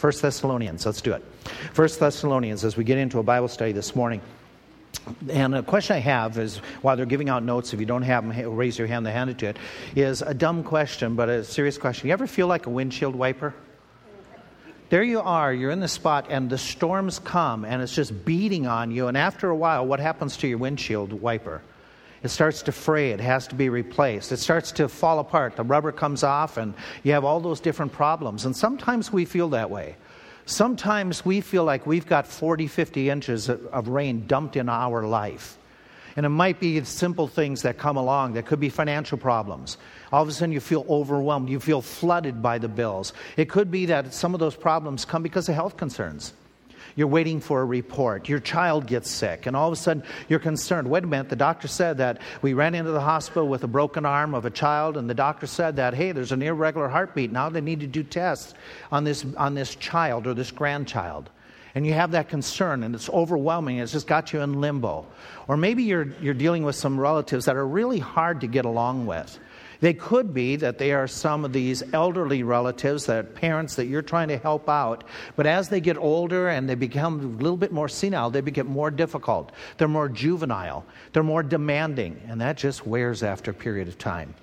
[0.00, 1.22] First Thessalonians, let's do it.
[1.74, 4.22] First Thessalonians, as we get into a Bible study this morning.
[5.28, 8.26] And a question I have is while they're giving out notes, if you don't have
[8.26, 9.58] them, raise your hand, they hand it to it,
[9.94, 12.06] is a dumb question, but a serious question.
[12.06, 13.54] You ever feel like a windshield wiper?
[14.88, 18.66] There you are, you're in the spot, and the storms come, and it's just beating
[18.66, 19.06] on you.
[19.06, 21.60] And after a while, what happens to your windshield wiper?
[22.22, 24.30] It starts to fray, it has to be replaced.
[24.30, 25.56] It starts to fall apart.
[25.56, 28.44] The rubber comes off, and you have all those different problems.
[28.44, 29.96] And sometimes we feel that way.
[30.44, 35.56] Sometimes we feel like we've got 40, 50 inches of rain dumped in our life.
[36.16, 39.78] And it might be simple things that come along that could be financial problems.
[40.12, 41.48] All of a sudden, you feel overwhelmed.
[41.48, 43.12] You feel flooded by the bills.
[43.36, 46.34] It could be that some of those problems come because of health concerns.
[46.96, 48.28] You're waiting for a report.
[48.28, 50.88] Your child gets sick, and all of a sudden you're concerned.
[50.88, 54.04] Wait a minute, the doctor said that we ran into the hospital with a broken
[54.06, 57.32] arm of a child, and the doctor said that, hey, there's an irregular heartbeat.
[57.32, 58.54] Now they need to do tests
[58.90, 61.30] on this, on this child or this grandchild
[61.74, 65.06] and you have that concern and it's overwhelming it's just got you in limbo
[65.48, 69.06] or maybe you're, you're dealing with some relatives that are really hard to get along
[69.06, 69.38] with
[69.80, 74.02] they could be that they are some of these elderly relatives, that parents that you're
[74.02, 75.04] trying to help out,
[75.36, 78.66] but as they get older and they become a little bit more senile, they become
[78.66, 79.52] more difficult.
[79.78, 84.34] They're more juvenile, they're more demanding, and that just wears after a period of time.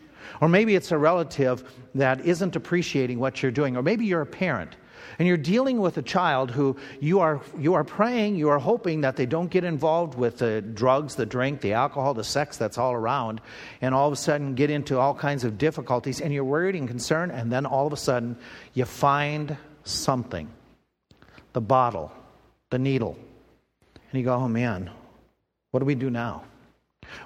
[0.41, 1.63] Or maybe it's a relative
[1.95, 4.75] that isn't appreciating what you're doing, or maybe you're a parent
[5.19, 9.01] and you're dealing with a child who you are, you are praying, you are hoping
[9.01, 12.77] that they don't get involved with the drugs, the drink, the alcohol, the sex that's
[12.77, 13.41] all around,
[13.81, 16.87] and all of a sudden get into all kinds of difficulties, and you're worried and
[16.87, 18.37] concerned, and then all of a sudden
[18.73, 20.49] you find something
[21.53, 22.11] the bottle,
[22.69, 23.17] the needle.
[24.11, 24.91] And you go, oh man,
[25.71, 26.43] what do we do now?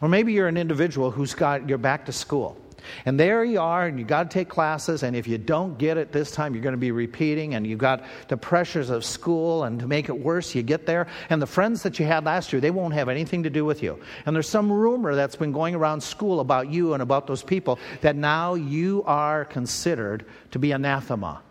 [0.02, 2.58] Or maybe you're an individual who's got, you're back to school.
[3.06, 5.98] And there you are, and you got to take classes, and if you don't get
[5.98, 9.64] it this time, you're going to be repeating, and you've got the pressures of school,
[9.64, 12.54] and to make it worse, you get there, and the friends that you had last
[12.54, 14.00] year, they won't have anything to do with you.
[14.26, 17.80] And there's some rumor that's been going around school about you and about those people
[18.02, 21.42] that now you are considered to be anathema.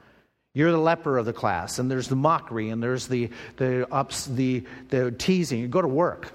[0.52, 4.26] You're the leper of the class, and there's the mockery, and there's the, the ups,
[4.26, 5.60] the, the teasing.
[5.60, 6.32] You go to work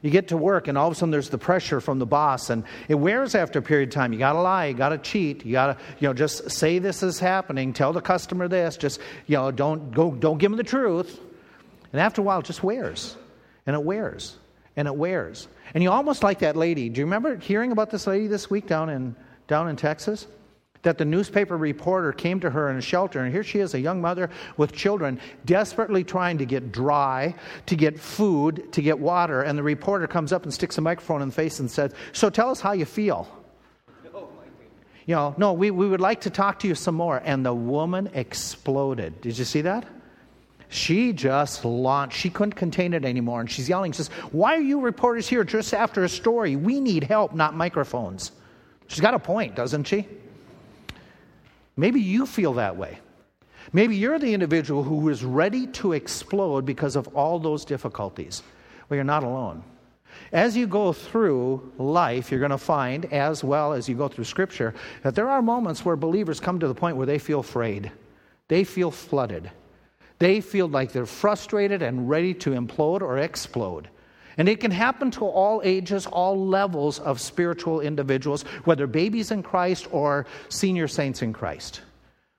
[0.00, 2.50] you get to work, and all of a sudden there's the pressure from the boss,
[2.50, 4.12] and it wears after a period of time.
[4.12, 6.78] You got to lie, you got to cheat, you got to, you know, just say
[6.78, 10.56] this is happening, tell the customer this, just, you know, don't go, don't give them
[10.56, 11.20] the truth.
[11.92, 13.16] And after a while, it just wears,
[13.66, 14.36] and it wears,
[14.76, 15.48] and it wears.
[15.74, 16.88] And you almost like that lady.
[16.88, 19.16] Do you remember hearing about this lady this week down in
[19.48, 20.26] down in Texas?
[20.88, 23.78] That the newspaper reporter came to her in a shelter, and here she is, a
[23.78, 27.34] young mother with children, desperately trying to get dry,
[27.66, 29.42] to get food, to get water.
[29.42, 32.30] And the reporter comes up and sticks a microphone in the face and says, So
[32.30, 33.28] tell us how you feel.
[35.04, 37.20] You know, no, we, we would like to talk to you some more.
[37.22, 39.20] And the woman exploded.
[39.20, 39.84] Did you see that?
[40.70, 42.16] She just launched.
[42.16, 43.40] She couldn't contain it anymore.
[43.40, 46.56] And she's yelling, She says, Why are you reporters here just after a story?
[46.56, 48.32] We need help, not microphones.
[48.86, 50.08] She's got a point, doesn't she?
[51.78, 52.98] Maybe you feel that way.
[53.72, 58.42] Maybe you're the individual who is ready to explode because of all those difficulties.
[58.88, 59.62] Well, you're not alone.
[60.32, 64.24] As you go through life, you're going to find, as well as you go through
[64.24, 64.74] Scripture,
[65.04, 67.92] that there are moments where believers come to the point where they feel afraid.
[68.48, 69.48] They feel flooded.
[70.18, 73.88] They feel like they're frustrated and ready to implode or explode.
[74.38, 79.42] And it can happen to all ages, all levels of spiritual individuals, whether babies in
[79.42, 81.80] Christ or senior saints in Christ,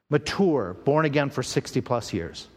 [0.09, 2.47] mature, born again for 60 plus years.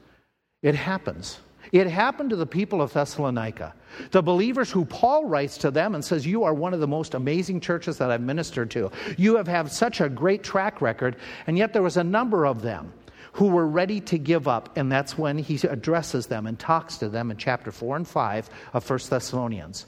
[0.62, 1.40] It happens.
[1.72, 3.74] It happened to the people of Thessalonica,
[4.10, 7.14] the believers who Paul writes to them and says, You are one of the most
[7.14, 8.92] amazing churches that I've ministered to.
[9.16, 11.16] You have had such a great track record,
[11.46, 12.92] and yet there was a number of them
[13.32, 14.76] who were ready to give up.
[14.76, 18.50] And that's when he addresses them and talks to them in chapter 4 and 5
[18.74, 19.86] of 1 Thessalonians.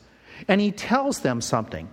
[0.48, 1.88] And he tells them something,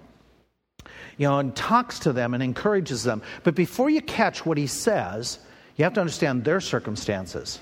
[1.17, 3.21] you know, and talks to them and encourages them.
[3.43, 5.39] But before you catch what he says,
[5.75, 7.59] you have to understand their circumstances.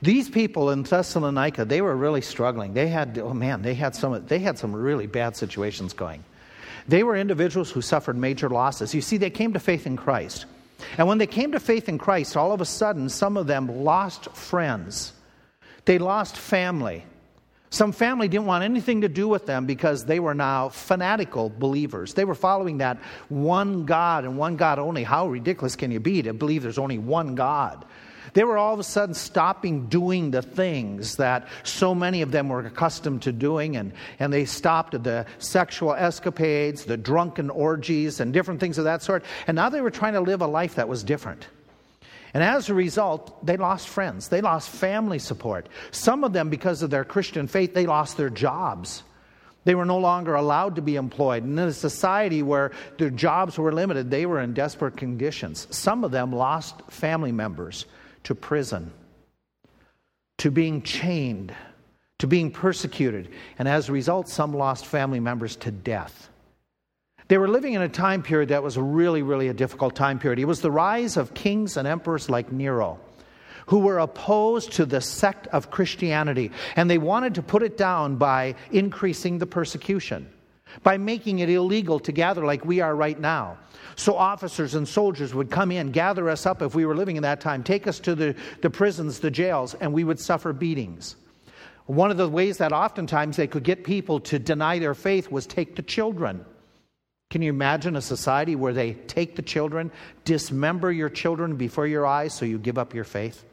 [0.00, 2.72] These people in Thessalonica, they were really struggling.
[2.72, 6.24] They had, oh man, they had some, they had some really bad situations going.
[6.86, 8.94] They were individuals who suffered major losses.
[8.94, 10.46] You see, they came to faith in Christ.
[10.98, 13.84] And when they came to faith in Christ, all of a sudden, some of them
[13.84, 15.12] lost friends.
[15.84, 17.04] They lost family.
[17.70, 22.14] Some family didn't want anything to do with them because they were now fanatical believers.
[22.14, 22.98] They were following that
[23.28, 25.02] one God and one God only.
[25.02, 27.84] How ridiculous can you be to believe there's only one God?
[28.34, 32.48] They were all of a sudden stopping doing the things that so many of them
[32.48, 38.32] were accustomed to doing, and, and they stopped the sexual escapades, the drunken orgies, and
[38.32, 39.24] different things of that sort.
[39.46, 41.46] And now they were trying to live a life that was different.
[42.34, 45.68] And as a result, they lost friends, they lost family support.
[45.92, 49.04] Some of them, because of their Christian faith, they lost their jobs.
[49.62, 51.44] They were no longer allowed to be employed.
[51.44, 55.68] And in a society where their jobs were limited, they were in desperate conditions.
[55.70, 57.86] Some of them lost family members
[58.24, 58.92] to prison,
[60.38, 61.54] to being chained,
[62.18, 63.30] to being persecuted.
[63.58, 66.30] And as a result, some lost family members to death.
[67.28, 70.38] They were living in a time period that was really, really a difficult time period.
[70.38, 73.00] It was the rise of kings and emperors like Nero,
[73.66, 78.16] who were opposed to the sect of Christianity, and they wanted to put it down
[78.16, 80.28] by increasing the persecution,
[80.82, 83.58] by making it illegal to gather like we are right now.
[83.96, 87.22] So officers and soldiers would come in, gather us up if we were living in
[87.22, 91.16] that time, take us to the, the prisons, the jails, and we would suffer beatings.
[91.86, 95.46] One of the ways that oftentimes they could get people to deny their faith was
[95.46, 96.44] take the children.
[97.30, 99.90] Can you imagine a society where they take the children,
[100.24, 103.44] dismember your children before your eyes so you give up your faith?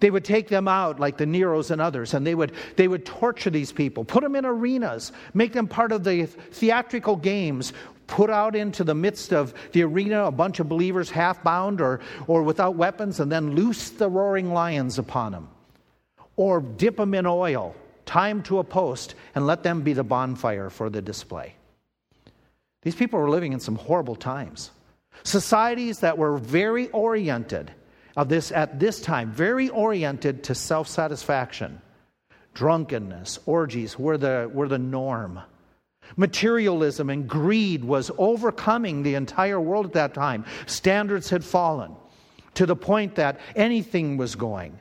[0.00, 3.06] They would take them out like the Neros and others, and they would, they would
[3.06, 7.72] torture these people, put them in arenas, make them part of the theatrical games,
[8.06, 12.00] put out into the midst of the arena a bunch of believers half bound or,
[12.26, 15.48] or without weapons, and then loose the roaring lions upon them.
[16.36, 20.04] Or dip them in oil, tie them to a post, and let them be the
[20.04, 21.54] bonfire for the display.
[22.82, 24.70] These people were living in some horrible times.
[25.24, 27.72] Societies that were very oriented
[28.16, 31.80] of this at this time, very oriented to self-satisfaction.
[32.54, 35.40] Drunkenness, orgies were the, were the norm.
[36.16, 40.44] Materialism and greed was overcoming the entire world at that time.
[40.64, 41.94] Standards had fallen
[42.54, 44.78] to the point that anything was going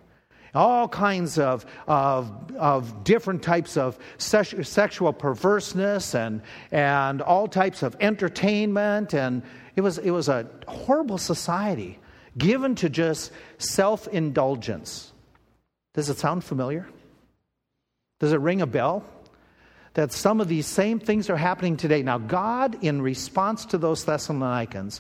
[0.56, 6.42] all kinds of, of, of different types of sexual perverseness and,
[6.72, 9.14] and all types of entertainment.
[9.14, 9.44] And
[9.76, 12.00] it was, it was a horrible society
[12.38, 15.12] given to just self indulgence.
[15.94, 16.88] Does it sound familiar?
[18.20, 19.06] Does it ring a bell?
[19.94, 22.04] That some of these same things are happening today.
[22.04, 25.00] Now, God, in response to those Thessalonians,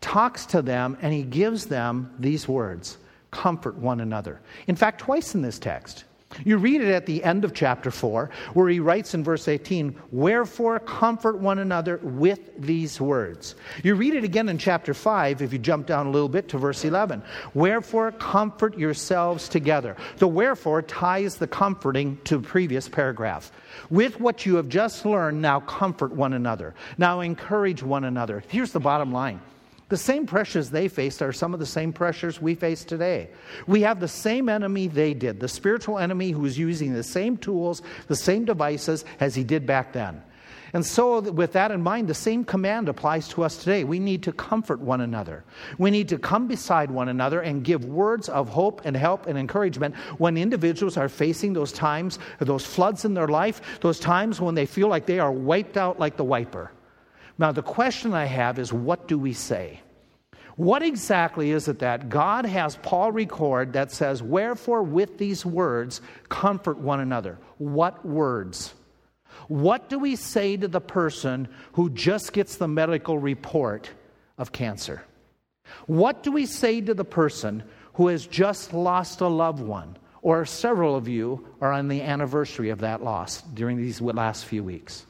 [0.00, 2.96] talks to them and he gives them these words
[3.30, 4.40] comfort one another.
[4.66, 6.04] In fact, twice in this text.
[6.44, 9.96] You read it at the end of chapter 4, where he writes in verse 18,
[10.10, 13.54] Wherefore comfort one another with these words.
[13.82, 16.58] You read it again in chapter 5, if you jump down a little bit to
[16.58, 17.22] verse 11.
[17.54, 19.96] Wherefore comfort yourselves together.
[20.18, 23.52] The wherefore ties the comforting to the previous paragraph.
[23.90, 26.74] With what you have just learned, now comfort one another.
[26.98, 28.42] Now encourage one another.
[28.48, 29.40] Here's the bottom line
[29.92, 33.28] the same pressures they faced are some of the same pressures we face today.
[33.66, 37.36] We have the same enemy they did, the spiritual enemy who is using the same
[37.36, 40.22] tools, the same devices as he did back then.
[40.72, 43.84] And so, with that in mind, the same command applies to us today.
[43.84, 45.44] We need to comfort one another.
[45.76, 49.36] We need to come beside one another and give words of hope and help and
[49.38, 54.54] encouragement when individuals are facing those times, those floods in their life, those times when
[54.54, 56.70] they feel like they are wiped out like the wiper.
[57.38, 59.80] Now, the question I have is what do we say?
[60.56, 66.00] What exactly is it that God has Paul record that says, Wherefore, with these words,
[66.28, 67.38] comfort one another?
[67.58, 68.74] What words?
[69.48, 73.90] What do we say to the person who just gets the medical report
[74.36, 75.02] of cancer?
[75.86, 77.62] What do we say to the person
[77.94, 79.96] who has just lost a loved one?
[80.20, 84.62] Or several of you are on the anniversary of that loss during these last few
[84.62, 85.06] weeks.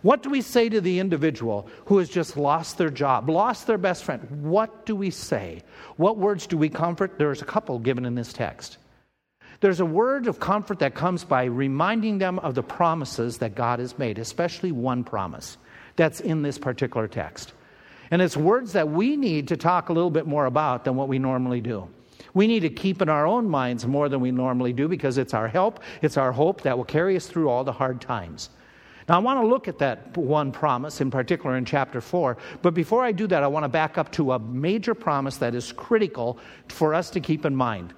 [0.00, 3.78] What do we say to the individual who has just lost their job, lost their
[3.78, 4.26] best friend?
[4.42, 5.62] What do we say?
[5.96, 7.18] What words do we comfort?
[7.18, 8.78] There's a couple given in this text.
[9.60, 13.78] There's a word of comfort that comes by reminding them of the promises that God
[13.78, 15.56] has made, especially one promise
[15.94, 17.52] that's in this particular text.
[18.10, 21.08] And it's words that we need to talk a little bit more about than what
[21.08, 21.88] we normally do.
[22.34, 25.34] We need to keep in our own minds more than we normally do because it's
[25.34, 28.50] our help, it's our hope that will carry us through all the hard times.
[29.08, 32.36] Now, I want to look at that one promise in particular in chapter 4.
[32.62, 35.54] But before I do that, I want to back up to a major promise that
[35.54, 37.94] is critical for us to keep in mind.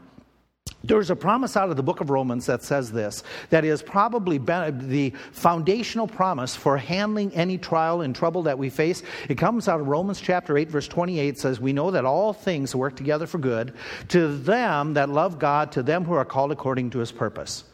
[0.83, 4.37] There's a promise out of the book of Romans that says this, that is probably
[4.37, 9.03] the foundational promise for handling any trial and trouble that we face.
[9.29, 12.75] It comes out of Romans chapter 8, verse 28 says, We know that all things
[12.75, 13.73] work together for good
[14.09, 17.65] to them that love God, to them who are called according to his purpose.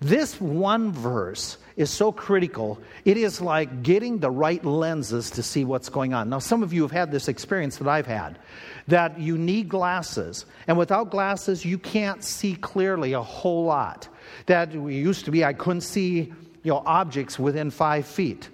[0.00, 2.78] This one verse is so critical.
[3.04, 6.28] It is like getting the right lenses to see what's going on.
[6.28, 8.38] Now, some of you have had this experience that I've had
[8.86, 14.08] that you need glasses, and without glasses, you can't see clearly a whole lot.
[14.46, 16.32] That used to be, I couldn't see
[16.62, 18.48] you know, objects within five feet.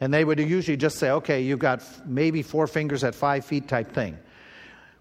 [0.00, 3.68] And they would usually just say, okay, you've got maybe four fingers at five feet
[3.68, 4.18] type thing.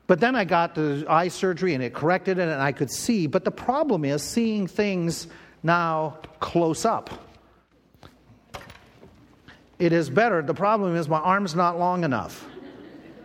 [0.06, 3.28] But then I got the eye surgery and it corrected it and I could see.
[3.28, 5.28] But the problem is seeing things
[5.64, 7.10] now close up.
[9.80, 10.42] It is better.
[10.42, 12.46] The problem is my arm's not long enough.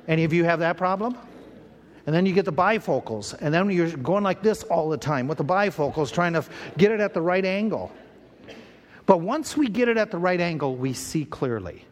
[0.08, 1.16] Any of you have that problem?
[2.06, 5.28] And then you get the bifocals, and then you're going like this all the time
[5.28, 6.44] with the bifocals, trying to
[6.78, 7.92] get it at the right angle.
[9.04, 11.84] But once we get it at the right angle, we see clearly.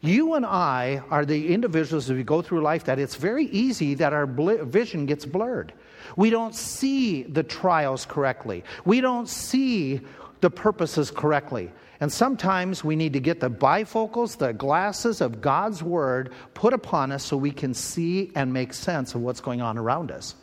[0.00, 3.94] You and I are the individuals as we go through life that it's very easy
[3.94, 5.72] that our vision gets blurred.
[6.16, 8.64] We don't see the trials correctly.
[8.84, 10.00] We don't see
[10.40, 11.70] the purposes correctly.
[12.00, 17.12] And sometimes we need to get the bifocals, the glasses of God's Word put upon
[17.12, 20.34] us so we can see and make sense of what's going on around us.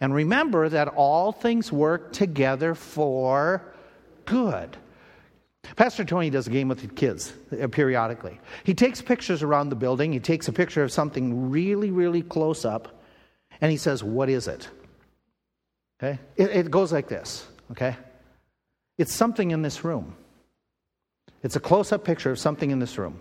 [0.00, 3.74] And remember that all things work together for
[4.24, 4.76] good.
[5.76, 8.40] Pastor Tony does a game with the kids uh, periodically.
[8.64, 12.64] He takes pictures around the building, he takes a picture of something really, really close
[12.64, 13.02] up,
[13.60, 14.68] and he says, What is it?
[16.04, 16.18] Okay?
[16.36, 17.96] It, it goes like this, okay?
[18.98, 20.14] It's something in this room.
[21.42, 23.20] It's a close up picture of something in this room.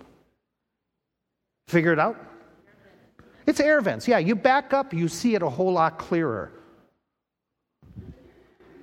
[1.68, 2.18] Figure it out?
[3.46, 4.08] It's air vents.
[4.08, 6.52] Yeah, you back up, you see it a whole lot clearer.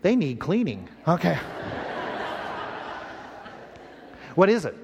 [0.02, 0.88] They need cleaning.
[1.06, 1.38] Okay.
[4.34, 4.76] what is it?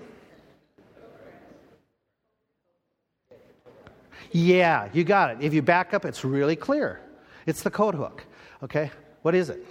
[4.30, 5.38] Yeah, you got it.
[5.40, 7.00] If you back up, it's really clear.
[7.46, 8.24] It's the coat hook.
[8.62, 8.90] Okay?
[9.26, 9.66] What is it?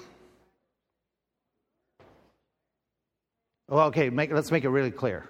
[3.70, 5.30] Well, okay, make, let's make it really clear.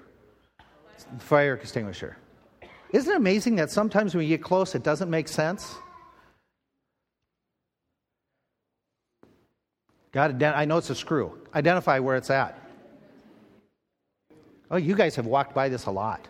[1.20, 2.17] Fire extinguisher.
[2.89, 5.75] Isn't it amazing that sometimes when you get close, it doesn't make sense?
[10.12, 11.38] God, I know it's a screw.
[11.53, 12.60] Identify where it's at.
[14.72, 16.27] Oh, you guys have walked by this a lot.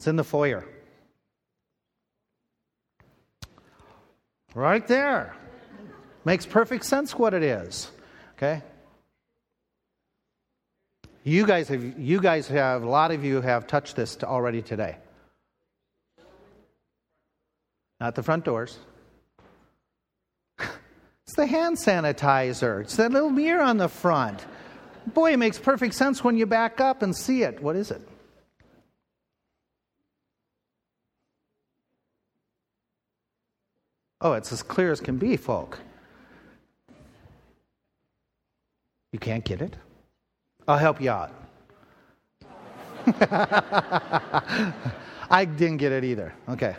[0.00, 0.66] It's in the foyer.
[4.56, 5.36] Right there.
[6.24, 7.90] Makes perfect sense what it is.
[8.36, 8.62] Okay?
[11.22, 14.96] You guys have, you guys have, a lot of you have touched this already today.
[18.00, 18.78] Not the front doors.
[21.26, 22.80] It's the hand sanitizer.
[22.80, 24.44] It's that little mirror on the front.
[25.06, 27.62] Boy, it makes perfect sense when you back up and see it.
[27.62, 28.02] What is it?
[34.20, 35.78] Oh, it's as clear as can be, folk.
[39.12, 39.76] You can't get it?
[40.68, 41.32] I'll help you out.
[45.30, 46.32] I didn't get it either.
[46.48, 46.76] Okay.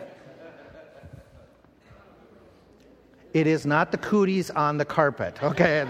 [3.32, 5.42] It is not the cooties on the carpet.
[5.42, 5.86] Okay.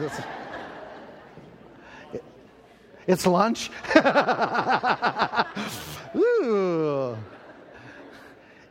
[3.07, 3.71] It's lunch.
[6.17, 7.17] Ooh.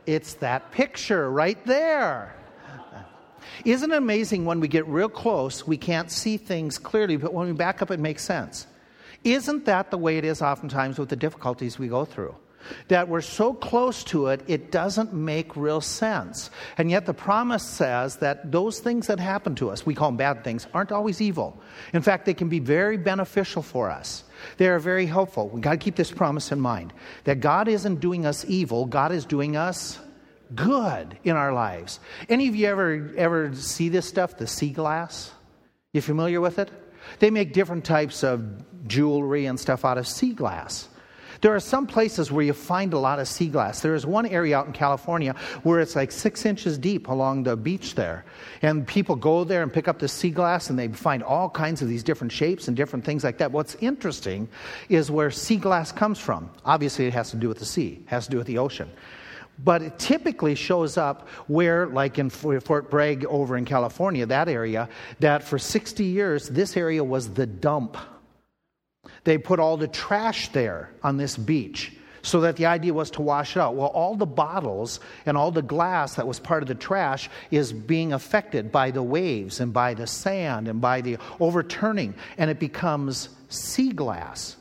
[0.06, 2.34] It's that picture right there.
[3.64, 7.46] Isn't it amazing when we get real close, we can't see things clearly, but when
[7.46, 8.66] we back up, it makes sense?
[9.24, 12.34] Isn't that the way it is oftentimes with the difficulties we go through?
[12.88, 16.50] That we're so close to it, it doesn't make real sense.
[16.78, 20.16] And yet the promise says that those things that happen to us, we call them
[20.16, 21.60] bad things, aren't always evil.
[21.92, 24.24] In fact, they can be very beneficial for us.
[24.58, 25.48] They are very helpful.
[25.48, 26.92] We've got to keep this promise in mind
[27.24, 29.98] that God isn't doing us evil, God is doing us
[30.54, 32.00] good in our lives.
[32.28, 35.32] Any of you ever ever see this stuff, the sea glass?
[35.92, 36.70] You familiar with it?
[37.18, 38.42] They make different types of
[38.86, 40.88] jewelry and stuff out of sea glass.
[41.42, 43.80] There are some places where you find a lot of sea glass.
[43.80, 47.56] There is one area out in California where it's like six inches deep along the
[47.56, 48.24] beach there.
[48.62, 51.82] And people go there and pick up the sea glass and they find all kinds
[51.82, 53.50] of these different shapes and different things like that.
[53.50, 54.48] What's interesting
[54.88, 56.48] is where sea glass comes from.
[56.64, 58.88] Obviously, it has to do with the sea, it has to do with the ocean
[59.58, 64.88] but it typically shows up where, like in Fort Bragg over in California, that area,
[65.20, 67.96] that for 60 years, this area was the dump.
[69.24, 71.92] They put all the trash there on this beach
[72.22, 73.74] so that the idea was to wash it out.
[73.74, 77.72] Well, all the bottles and all the glass that was part of the trash is
[77.72, 82.60] being affected by the waves and by the sand and by the overturning, and it
[82.60, 84.56] becomes sea glass.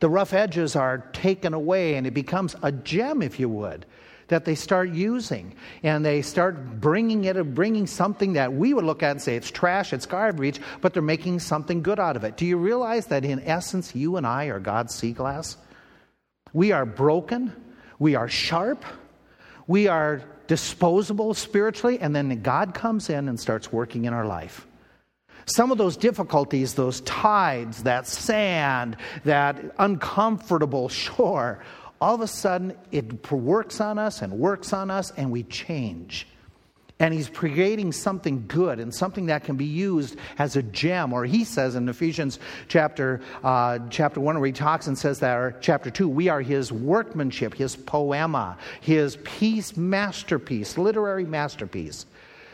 [0.00, 3.86] The rough edges are taken away, and it becomes a gem, if you would
[4.32, 9.02] that they start using and they start bringing it bringing something that we would look
[9.02, 12.38] at and say it's trash it's garbage but they're making something good out of it.
[12.38, 15.58] Do you realize that in essence you and i are god's sea glass?
[16.54, 17.52] We are broken
[17.98, 18.84] we are sharp
[19.66, 24.66] we are disposable spiritually and then god comes in and starts working in our life.
[25.44, 31.62] Some of those difficulties, those tides, that sand, that uncomfortable shore,
[32.02, 36.26] all of a sudden it works on us and works on us and we change.
[36.98, 41.12] and he's creating something good and something that can be used as a gem.
[41.12, 45.36] Or he says in Ephesians chapter, uh, chapter 1, where he talks and says that,
[45.36, 52.06] or chapter 2, we are his workmanship, his poiema, his piece masterpiece, literary masterpiece.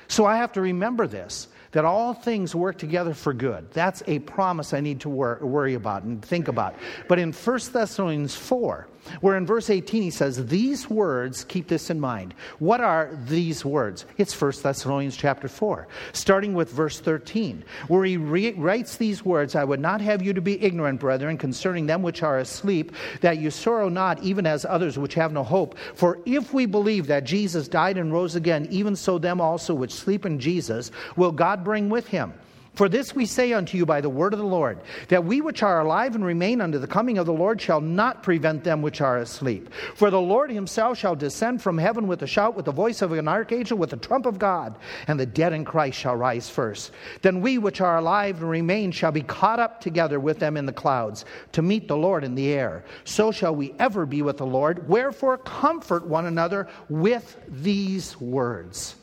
[0.08, 3.70] So I have to remember this that all things work together for good.
[3.72, 6.74] That's a promise I need to wor- worry about and think about.
[7.08, 8.88] But in 1 Thessalonians 4,
[9.20, 12.34] where in verse 18 he says, These words, keep this in mind.
[12.58, 14.06] What are these words?
[14.16, 19.54] It's 1 Thessalonians chapter 4, starting with verse 13, where he re- writes these words
[19.54, 23.38] I would not have you to be ignorant, brethren, concerning them which are asleep, that
[23.38, 25.76] you sorrow not, even as others which have no hope.
[25.94, 29.94] For if we believe that Jesus died and rose again, even so them also which
[29.94, 32.32] sleep in Jesus will God bring with him.
[32.78, 35.64] For this we say unto you by the word of the Lord, that we which
[35.64, 39.00] are alive and remain unto the coming of the Lord shall not prevent them which
[39.00, 39.74] are asleep.
[39.96, 43.10] For the Lord himself shall descend from heaven with a shout, with the voice of
[43.10, 46.92] an archangel, with the trump of God, and the dead in Christ shall rise first.
[47.22, 50.64] Then we which are alive and remain shall be caught up together with them in
[50.64, 52.84] the clouds to meet the Lord in the air.
[53.02, 54.88] So shall we ever be with the Lord.
[54.88, 58.94] Wherefore comfort one another with these words.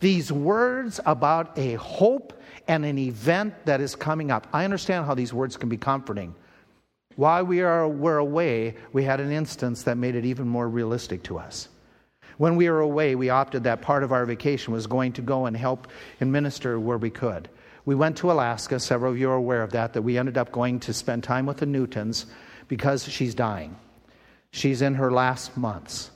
[0.00, 2.34] These words about a hope
[2.66, 4.46] and an event that is coming up.
[4.52, 6.34] I understand how these words can be comforting.
[7.16, 11.22] While we are, were away, we had an instance that made it even more realistic
[11.24, 11.68] to us.
[12.38, 15.46] When we were away, we opted that part of our vacation was going to go
[15.46, 15.86] and help
[16.20, 17.48] and minister where we could.
[17.84, 20.50] We went to Alaska, several of you are aware of that, that we ended up
[20.50, 22.26] going to spend time with the Newtons
[22.66, 23.76] because she's dying.
[24.50, 26.10] She's in her last months.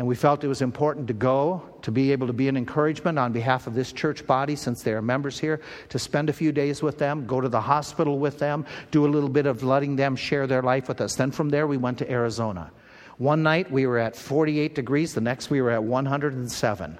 [0.00, 3.18] And we felt it was important to go, to be able to be an encouragement
[3.18, 6.52] on behalf of this church body, since they are members here, to spend a few
[6.52, 9.96] days with them, go to the hospital with them, do a little bit of letting
[9.96, 11.16] them share their life with us.
[11.16, 12.70] Then from there, we went to Arizona.
[13.18, 16.98] One night we were at 48 degrees, the next we were at 107.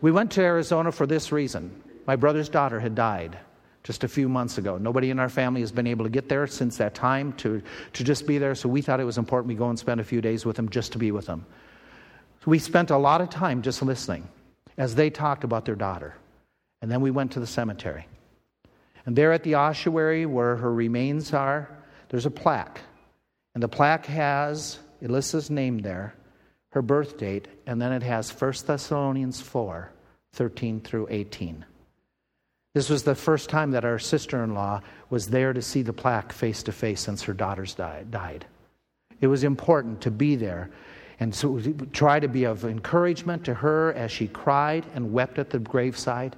[0.00, 3.38] We went to Arizona for this reason my brother's daughter had died
[3.84, 4.78] just a few months ago.
[4.78, 7.62] Nobody in our family has been able to get there since that time to,
[7.92, 10.04] to just be there, so we thought it was important we go and spend a
[10.04, 11.46] few days with them just to be with them.
[12.44, 14.28] So we spent a lot of time just listening
[14.76, 16.14] as they talked about their daughter.
[16.80, 18.06] And then we went to the cemetery.
[19.04, 21.68] And there at the ossuary where her remains are,
[22.08, 22.80] there's a plaque.
[23.54, 26.14] And the plaque has Alyssa's name there,
[26.70, 29.90] her birth date, and then it has 1 Thessalonians 4
[30.34, 31.64] 13 through 18.
[32.74, 35.92] This was the first time that our sister in law was there to see the
[35.92, 38.46] plaque face to face since her daughters died.
[39.20, 40.70] It was important to be there
[41.20, 41.60] and so
[41.92, 46.36] try to be of encouragement to her as she cried and wept at the graveside.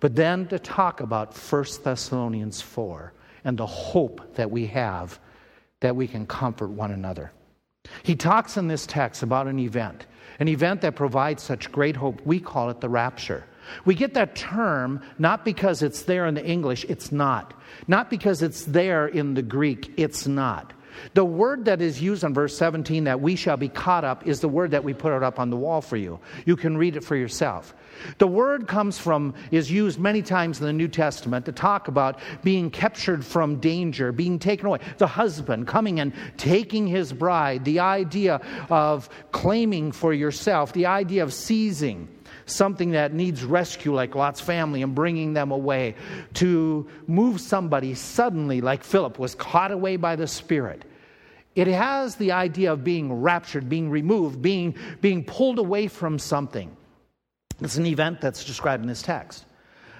[0.00, 3.12] But then to talk about 1 Thessalonians 4
[3.44, 5.18] and the hope that we have
[5.80, 7.32] that we can comfort one another.
[8.02, 10.06] He talks in this text about an event,
[10.38, 12.20] an event that provides such great hope.
[12.24, 13.44] We call it the rapture.
[13.84, 17.54] We get that term not because it's there in the English, it's not.
[17.86, 20.72] Not because it's there in the Greek, it's not.
[21.14, 24.40] The word that is used in verse 17 that we shall be caught up is
[24.40, 26.20] the word that we put up on the wall for you.
[26.46, 27.74] You can read it for yourself.
[28.18, 32.18] The word comes from, is used many times in the New Testament to talk about
[32.42, 34.78] being captured from danger, being taken away.
[34.98, 41.22] The husband coming and taking his bride, the idea of claiming for yourself, the idea
[41.22, 42.08] of seizing
[42.50, 45.94] something that needs rescue, like Lot's family, and bringing them away,
[46.34, 50.84] to move somebody suddenly, like Philip was caught away by the Spirit.
[51.54, 56.76] It has the idea of being raptured, being removed, being, being pulled away from something.
[57.60, 59.46] It's an event that's described in this text.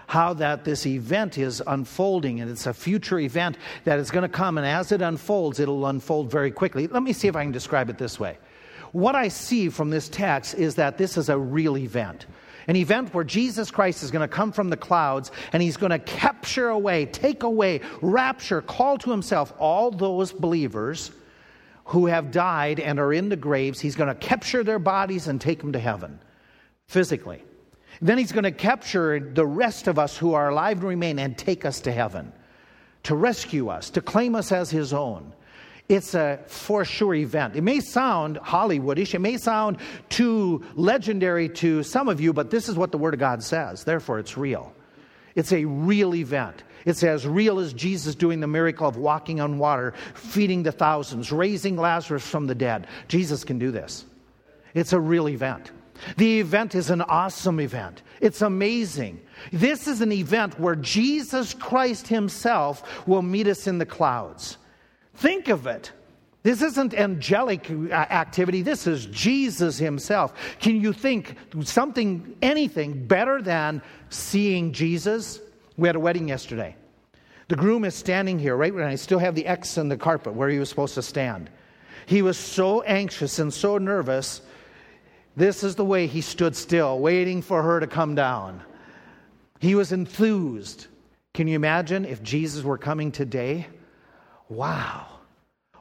[0.07, 4.29] How that this event is unfolding, and it's a future event that is going to
[4.29, 6.87] come, and as it unfolds, it'll unfold very quickly.
[6.87, 8.39] Let me see if I can describe it this way.
[8.93, 12.27] What I see from this text is that this is a real event
[12.67, 15.91] an event where Jesus Christ is going to come from the clouds and he's going
[15.91, 21.11] to capture away, take away, rapture, call to himself all those believers
[21.85, 23.81] who have died and are in the graves.
[23.81, 26.19] He's going to capture their bodies and take them to heaven
[26.87, 27.43] physically.
[28.01, 31.37] Then he's going to capture the rest of us who are alive and remain and
[31.37, 32.33] take us to heaven
[33.05, 35.33] to rescue us, to claim us as his own.
[35.91, 37.57] It's a for sure event.
[37.57, 42.69] It may sound Hollywoodish, it may sound too legendary to some of you, but this
[42.69, 43.83] is what the Word of God says.
[43.83, 44.73] Therefore, it's real.
[45.35, 46.63] It's a real event.
[46.85, 51.33] It's as real as Jesus doing the miracle of walking on water, feeding the thousands,
[51.33, 52.87] raising Lazarus from the dead.
[53.09, 54.05] Jesus can do this.
[54.75, 55.73] It's a real event.
[56.19, 58.03] The event is an awesome event.
[58.21, 59.21] It's amazing.
[59.53, 64.57] This is an event where Jesus Christ Himself will meet us in the clouds.
[65.21, 65.93] Think of it.
[66.43, 68.63] This isn't angelic uh, activity.
[68.63, 70.33] This is Jesus himself.
[70.61, 75.39] Can you think something, anything better than seeing Jesus?
[75.77, 76.75] We had a wedding yesterday.
[77.49, 78.73] The groom is standing here, right?
[78.73, 81.51] And I still have the X in the carpet where he was supposed to stand.
[82.07, 84.41] He was so anxious and so nervous.
[85.37, 88.63] This is the way he stood still, waiting for her to come down.
[89.59, 90.87] He was enthused.
[91.35, 93.67] Can you imagine if Jesus were coming today?
[94.51, 95.07] Wow.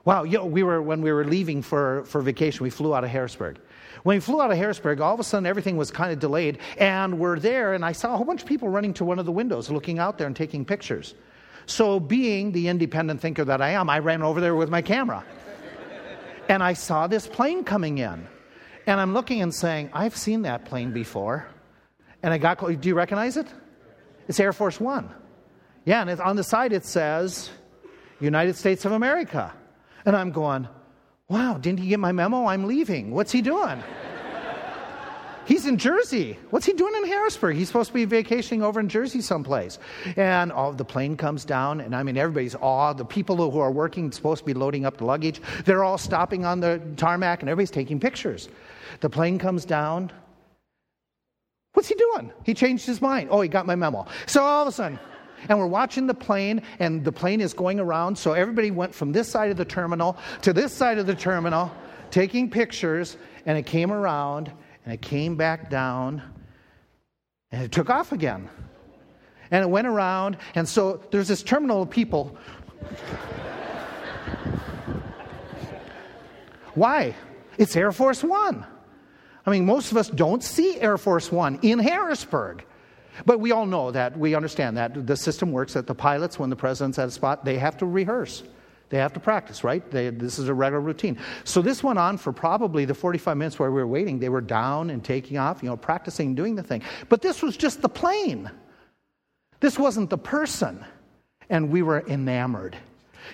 [0.06, 3.04] Wow, you know, we were, when we were leaving for, for vacation, we flew out
[3.04, 3.60] of Harrisburg.
[4.04, 6.60] When we flew out of Harrisburg, all of a sudden everything was kind of delayed,
[6.78, 9.26] and we're there, and I saw a whole bunch of people running to one of
[9.26, 11.16] the windows, looking out there and taking pictures.
[11.66, 15.24] So, being the independent thinker that I am, I ran over there with my camera.
[16.48, 18.28] and I saw this plane coming in.
[18.88, 21.48] And I'm looking and saying, I've seen that plane before.
[22.24, 23.46] And I got, do you recognize it?
[24.28, 25.12] It's Air Force One.
[25.86, 27.52] Yeah, and on the side it says
[28.20, 29.54] United States of America.
[30.06, 30.68] And I'm going,
[31.28, 32.46] wow, didn't he get my memo?
[32.46, 33.12] I'm leaving.
[33.12, 33.84] What's he doing?
[35.46, 36.38] He's in Jersey.
[36.52, 37.56] What's he doing in Harrisburg?
[37.56, 39.80] He's supposed to be vacationing over in Jersey someplace.
[40.16, 43.00] And all the plane comes down, and I mean, everybody's awed.
[43.00, 46.46] The people who are working, supposed to be loading up the luggage, they're all stopping
[46.46, 48.48] on the tarmac, and everybody's taking pictures.
[49.00, 50.12] The plane comes down.
[51.74, 52.32] What's he doing?
[52.44, 53.30] He changed his mind.
[53.32, 54.06] Oh, he got my memo.
[54.28, 55.00] So all of a sudden,
[55.48, 58.18] and we're watching the plane, and the plane is going around.
[58.18, 61.72] So everybody went from this side of the terminal to this side of the terminal,
[62.12, 64.52] taking pictures, and it came around,
[64.86, 66.22] and it came back down,
[67.52, 68.50] and it took off again.
[69.52, 72.38] And it went around, and so there's this terminal of people.
[76.76, 77.16] Why?
[77.58, 78.66] It's Air Force One.
[79.46, 82.64] I mean, most of us don't see Air Force One in Harrisburg.
[83.26, 86.50] But we all know that, we understand that the system works that the pilots, when
[86.50, 88.44] the president's at a spot, they have to rehearse.
[88.90, 89.90] They have to practice, right?
[89.92, 91.20] They, this is a regular routine.
[91.44, 94.20] So this went on for probably the 45 minutes where we were waiting.
[94.20, 96.82] They were down and taking off, you know, practicing doing the thing.
[97.08, 98.50] But this was just the plane.
[99.60, 100.84] This wasn't the person.
[101.50, 102.78] And we were enamored.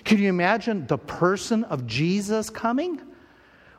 [0.04, 3.00] Can you imagine the person of Jesus coming?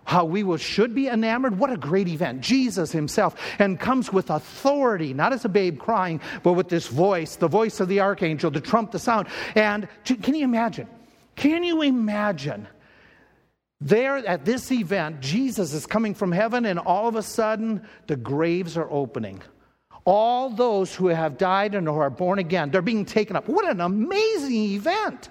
[0.08, 1.60] How we will, should be enamored.
[1.60, 2.40] What a great event.
[2.40, 7.36] Jesus himself, and comes with authority, not as a babe crying, but with this voice,
[7.36, 9.28] the voice of the archangel, the trump, the sound.
[9.54, 10.88] And to, can you imagine?
[11.36, 12.70] Can you imagine?
[13.82, 18.16] There at this event, Jesus is coming from heaven, and all of a sudden, the
[18.16, 19.42] graves are opening.
[20.06, 23.50] All those who have died and who are born again, they're being taken up.
[23.50, 25.28] What an amazing event!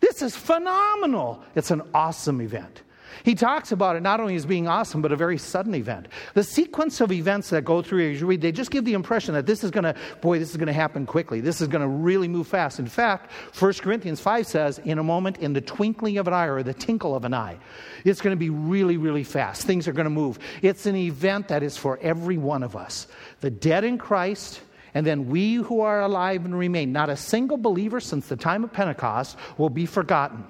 [0.00, 1.42] This is phenomenal.
[1.56, 2.82] It's an awesome event.
[3.24, 6.08] He talks about it not only as being awesome, but a very sudden event.
[6.34, 9.34] The sequence of events that go through as you read, they just give the impression
[9.34, 11.40] that this is going to, boy, this is going to happen quickly.
[11.40, 12.78] This is going to really move fast.
[12.78, 16.46] In fact, 1 Corinthians 5 says, in a moment, in the twinkling of an eye
[16.46, 17.58] or the tinkle of an eye,
[18.04, 19.64] it's going to be really, really fast.
[19.64, 20.38] Things are going to move.
[20.62, 23.06] It's an event that is for every one of us.
[23.40, 24.60] The dead in Christ,
[24.94, 28.64] and then we who are alive and remain, not a single believer since the time
[28.64, 30.44] of Pentecost will be forgotten.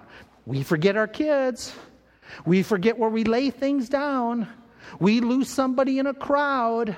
[0.46, 1.74] We forget our kids.
[2.44, 4.48] We forget where we lay things down.
[5.00, 6.96] We lose somebody in a crowd.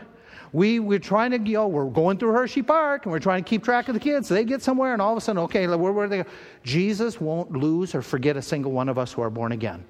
[0.53, 3.49] We, we're trying to, you know, we're going through Hershey Park and we're trying to
[3.49, 4.29] keep track of the kids.
[4.29, 6.25] So they get somewhere and all of a sudden, okay, where, where they?
[6.65, 9.85] Jesus won't lose or forget a single one of us who are born again.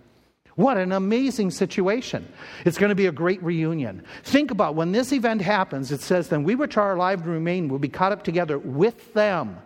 [0.57, 2.31] What an amazing situation.
[2.67, 4.05] It's going to be a great reunion.
[4.25, 7.69] Think about when this event happens, it says, Then we which are alive and remain
[7.69, 9.57] will be caught up together with them.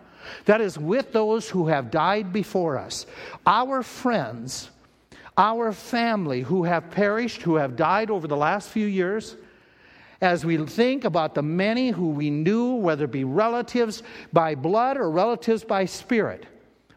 [0.45, 3.05] That is, with those who have died before us.
[3.45, 4.69] Our friends
[5.37, 9.35] our family who have perished, who have died over the last few years,
[10.21, 14.97] as we think about the many who we knew, whether it be relatives by blood
[14.97, 16.45] or relatives by spirit,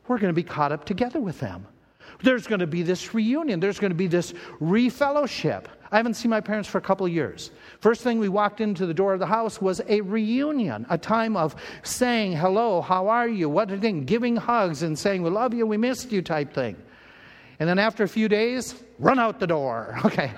[0.06, 1.66] we're going to be caught up together with them.
[2.22, 3.60] There's going to be this reunion.
[3.60, 5.66] There's going to be this refellowship.
[5.90, 7.50] I haven't seen my parents for a couple of years.
[7.80, 11.36] First thing we walked into the door of the house was a reunion, a time
[11.36, 15.54] of saying hello, how are you, what are you giving hugs and saying we love
[15.54, 16.76] you, we missed you type thing.
[17.60, 19.98] And then after a few days, run out the door.
[20.04, 20.32] Okay.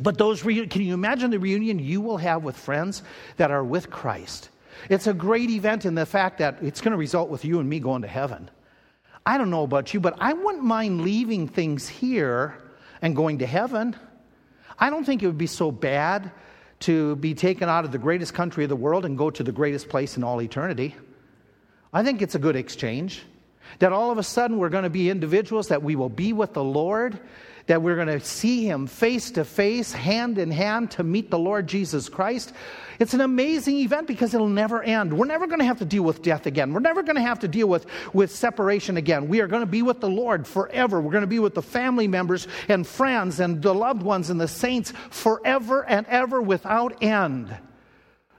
[0.00, 3.04] But those, re- can you imagine the reunion you will have with friends
[3.36, 4.50] that are with Christ?
[4.88, 7.68] It's a great event in the fact that it's going to result with you and
[7.68, 8.50] me going to heaven.
[9.24, 12.58] I don't know about you, but I wouldn't mind leaving things here
[13.02, 13.96] and going to heaven.
[14.78, 16.32] I don't think it would be so bad
[16.80, 19.52] to be taken out of the greatest country of the world and go to the
[19.52, 20.94] greatest place in all eternity.
[21.92, 23.22] I think it's a good exchange.
[23.78, 26.52] That all of a sudden we're going to be individuals that we will be with
[26.52, 27.18] the Lord,
[27.66, 31.38] that we're going to see him face to face, hand in hand to meet the
[31.38, 32.52] Lord Jesus Christ.
[32.98, 35.16] It's an amazing event because it'll never end.
[35.16, 36.72] We're never going to have to deal with death again.
[36.72, 39.28] We're never going to have to deal with, with separation again.
[39.28, 41.00] We are going to be with the Lord forever.
[41.00, 44.40] We're going to be with the family members and friends and the loved ones and
[44.40, 47.56] the saints forever and ever without end.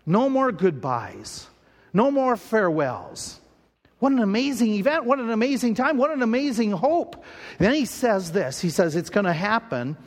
[0.05, 1.47] No more goodbyes,
[1.93, 3.39] no more farewells.
[3.99, 5.05] What an amazing event.
[5.05, 5.97] What an amazing time.
[5.97, 7.23] What an amazing hope.
[7.59, 9.97] then he says this He says it's going to happen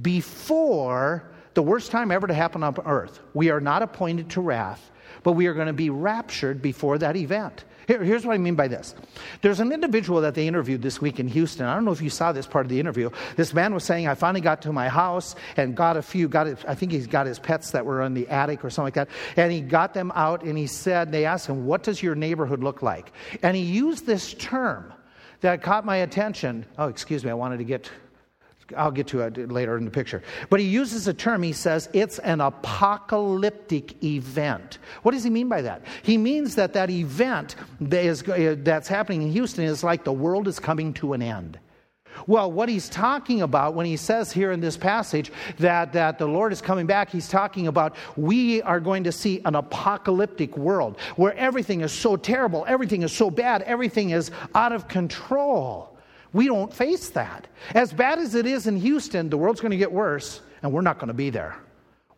[0.00, 3.20] before the worst time ever to happen on earth.
[3.32, 4.90] We are not appointed to wrath,
[5.22, 7.64] but we are going to be raptured before that event.
[7.86, 8.94] Here, here's what I mean by this.
[9.42, 11.66] There's an individual that they interviewed this week in Houston.
[11.66, 13.10] I don't know if you saw this part of the interview.
[13.36, 16.46] This man was saying, I finally got to my house and got a few, got
[16.46, 18.94] it, I think he's got his pets that were in the attic or something like
[18.94, 19.08] that.
[19.36, 22.62] And he got them out and he said, they asked him, What does your neighborhood
[22.62, 23.12] look like?
[23.42, 24.92] And he used this term
[25.40, 26.66] that caught my attention.
[26.78, 27.90] Oh, excuse me, I wanted to get
[28.76, 30.22] I'll get to it later in the picture.
[30.50, 34.78] But he uses a term, he says it's an apocalyptic event.
[35.02, 35.82] What does he mean by that?
[36.02, 40.12] He means that that event that is, uh, that's happening in Houston is like the
[40.12, 41.58] world is coming to an end.
[42.26, 46.26] Well, what he's talking about when he says here in this passage that, that the
[46.26, 50.98] Lord is coming back, he's talking about we are going to see an apocalyptic world
[51.16, 55.95] where everything is so terrible, everything is so bad, everything is out of control.
[56.36, 57.46] We don't face that.
[57.74, 60.82] As bad as it is in Houston, the world's going to get worse, and we're
[60.82, 61.56] not going to be there.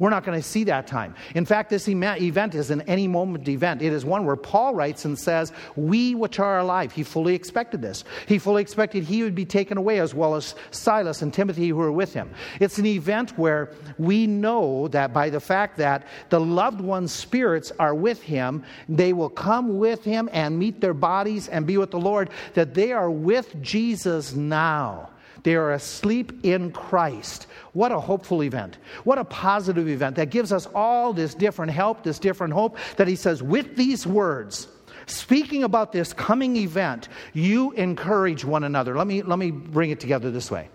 [0.01, 1.17] We're not going to see that time.
[1.35, 3.83] In fact, this event is an any moment event.
[3.83, 7.83] It is one where Paul writes and says, We which are alive, he fully expected
[7.83, 8.05] this.
[8.27, 11.77] He fully expected he would be taken away as well as Silas and Timothy who
[11.77, 12.31] were with him.
[12.61, 17.73] It's an event where we know that by the fact that the loved one's spirits
[17.81, 21.91] are with him, they will come with him and meet their bodies and be with
[21.91, 25.11] the Lord, that they are with Jesus now.
[25.49, 27.47] They are asleep in Christ.
[27.73, 28.77] What a hopeful event.
[29.05, 33.09] What a positive event that gives us all this different help, this different hope that
[33.09, 34.69] he says, with these words,
[35.07, 38.95] speaking about this coming event, you encourage one another.
[38.95, 40.69] Let me, let me bring it together this way.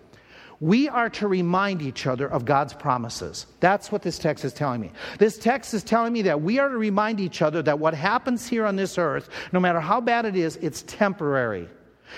[0.59, 3.45] We are to remind each other of God's promises.
[3.59, 4.91] That's what this text is telling me.
[5.19, 8.47] This text is telling me that we are to remind each other that what happens
[8.47, 11.69] here on this earth, no matter how bad it is, it's temporary.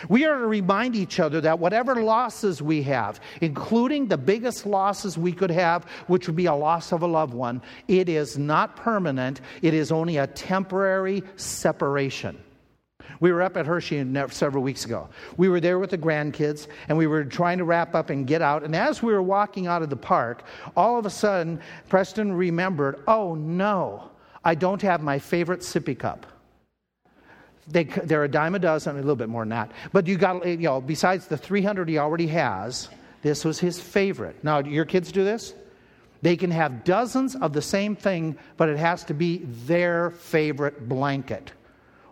[0.09, 5.17] We are to remind each other that whatever losses we have, including the biggest losses
[5.17, 8.75] we could have, which would be a loss of a loved one, it is not
[8.75, 9.41] permanent.
[9.61, 12.41] It is only a temporary separation.
[13.19, 15.07] We were up at Hershey several weeks ago.
[15.37, 18.41] We were there with the grandkids, and we were trying to wrap up and get
[18.41, 18.63] out.
[18.63, 20.43] And as we were walking out of the park,
[20.75, 24.11] all of a sudden, Preston remembered, oh no,
[24.43, 26.25] I don't have my favorite sippy cup.
[27.67, 29.71] They, they're a dime a dozen, a little bit more than that.
[29.91, 32.89] But you got, eh, you know, besides the 300 he already has,
[33.21, 34.43] this was his favorite.
[34.43, 35.55] Now, your kids do this?
[36.21, 40.87] They can have dozens of the same thing, but it has to be their favorite
[40.87, 41.51] blanket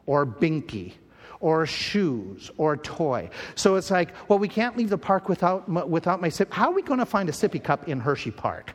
[0.05, 0.93] or binky
[1.39, 3.29] or shoes or toy.
[3.55, 6.53] So it's like, well, we can't leave the park without, without my sip.
[6.53, 8.73] How are we going to find a sippy cup in Hershey Park?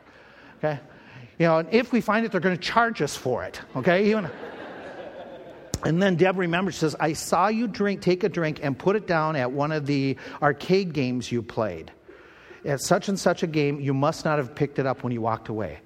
[0.59, 0.79] Okay?
[1.39, 3.59] You know, and if we find it, they're going to charge us for it.
[3.75, 4.13] Okay?
[5.85, 9.07] And then Deb remembers, says, I saw you drink, take a drink and put it
[9.07, 11.91] down at one of the arcade games you played.
[12.65, 15.21] At such and such a game, you must not have picked it up when you
[15.21, 15.79] walked away.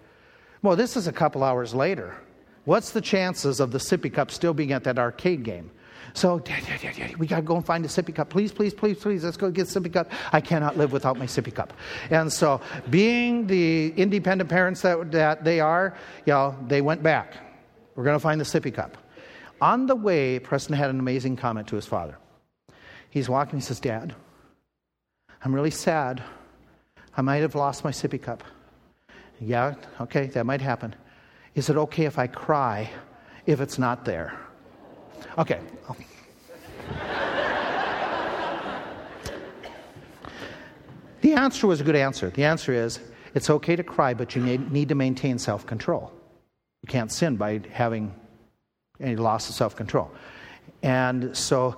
[0.62, 2.16] Well, this is a couple hours later.
[2.66, 5.70] What's the chances of the sippy cup still being at that arcade game?
[6.14, 8.30] So, Dad, Dad, Dad, Dad, we got to go and find a sippy cup.
[8.30, 10.12] Please, please, please, please, let's go get a sippy cup.
[10.32, 11.74] I cannot live without my sippy cup.
[12.10, 17.34] And so, being the independent parents that, that they are, you know, they went back.
[17.96, 18.98] We're going to find the sippy cup.
[19.64, 22.18] On the way, Preston had an amazing comment to his father.
[23.10, 24.14] He's walking, he says, Dad,
[25.42, 26.22] I'm really sad.
[27.16, 28.44] I might have lost my sippy cup.
[29.40, 30.94] Yeah, okay, that might happen.
[31.56, 32.92] Is it okay if I cry
[33.46, 34.38] if it's not there?
[35.38, 35.62] Okay.
[41.22, 42.30] the answer was a good answer.
[42.32, 43.00] The answer is
[43.34, 46.12] it's okay to cry, but you need to maintain self control.
[46.82, 48.14] You can't sin by having
[49.04, 50.12] any loss of self control.
[50.82, 51.78] And so,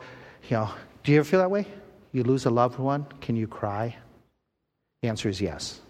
[0.49, 0.69] you know,
[1.03, 1.67] do you ever feel that way?
[2.11, 3.95] You lose a loved one, can you cry?
[5.01, 5.81] The answer is yes.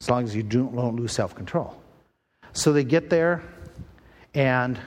[0.00, 1.80] As long as you don't, don't lose self control.
[2.52, 3.42] So they get there,
[4.34, 4.78] and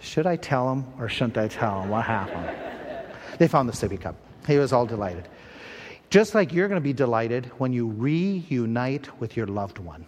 [0.00, 2.56] should I tell him or shouldn't I tell him what happened?
[3.38, 4.16] they found the sippy cup.
[4.46, 5.28] He was all delighted.
[6.10, 10.06] Just like you're going to be delighted when you reunite with your loved one.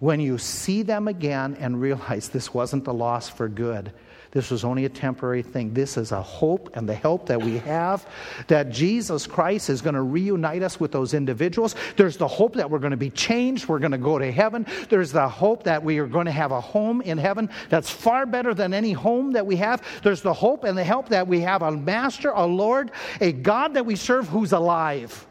[0.00, 3.92] When you see them again and realize this wasn't the loss for good,
[4.32, 5.74] this was only a temporary thing.
[5.74, 8.06] This is a hope and the help that we have
[8.48, 11.74] that Jesus Christ is going to reunite us with those individuals.
[11.96, 13.68] There's the hope that we're going to be changed.
[13.68, 14.66] We're going to go to heaven.
[14.88, 18.24] There's the hope that we are going to have a home in heaven that's far
[18.24, 19.82] better than any home that we have.
[20.02, 23.74] There's the hope and the help that we have a master, a Lord, a God
[23.74, 25.26] that we serve who's alive,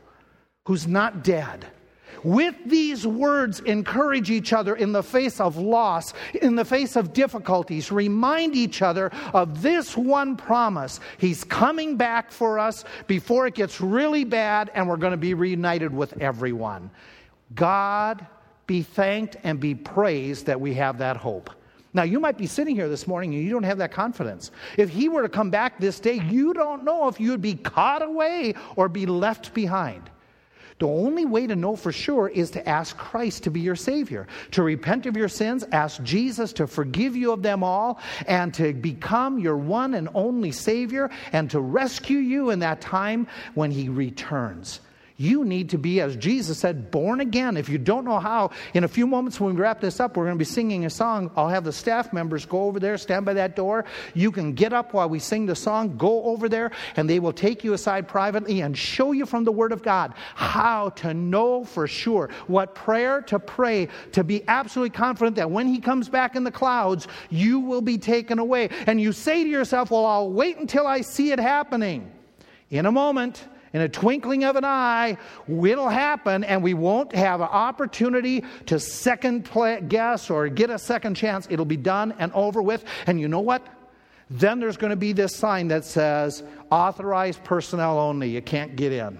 [0.65, 1.65] who's not dead
[2.23, 7.13] with these words, encourage each other in the face of loss, in the face of
[7.13, 7.91] difficulties.
[7.91, 13.81] Remind each other of this one promise He's coming back for us before it gets
[13.81, 16.89] really bad, and we're going to be reunited with everyone.
[17.55, 18.25] God
[18.67, 21.49] be thanked and be praised that we have that hope.
[21.93, 24.51] Now, you might be sitting here this morning and you don't have that confidence.
[24.77, 28.01] If he were to come back this day, you don't know if you'd be caught
[28.01, 30.09] away or be left behind.
[30.81, 34.25] The only way to know for sure is to ask Christ to be your Savior,
[34.49, 38.73] to repent of your sins, ask Jesus to forgive you of them all, and to
[38.73, 43.89] become your one and only Savior, and to rescue you in that time when He
[43.89, 44.79] returns.
[45.21, 47.55] You need to be, as Jesus said, born again.
[47.55, 50.25] If you don't know how, in a few moments when we wrap this up, we're
[50.25, 51.29] going to be singing a song.
[51.35, 53.85] I'll have the staff members go over there, stand by that door.
[54.15, 57.33] You can get up while we sing the song, go over there, and they will
[57.33, 61.65] take you aside privately and show you from the Word of God how to know
[61.65, 66.35] for sure what prayer to pray to be absolutely confident that when He comes back
[66.35, 68.69] in the clouds, you will be taken away.
[68.87, 72.11] And you say to yourself, Well, I'll wait until I see it happening.
[72.71, 77.39] In a moment, in a twinkling of an eye, it'll happen, and we won't have
[77.41, 79.49] an opportunity to second
[79.87, 81.47] guess or get a second chance.
[81.49, 82.83] It'll be done and over with.
[83.07, 83.65] And you know what?
[84.29, 88.29] Then there's going to be this sign that says, authorized personnel only.
[88.29, 89.17] You can't get in.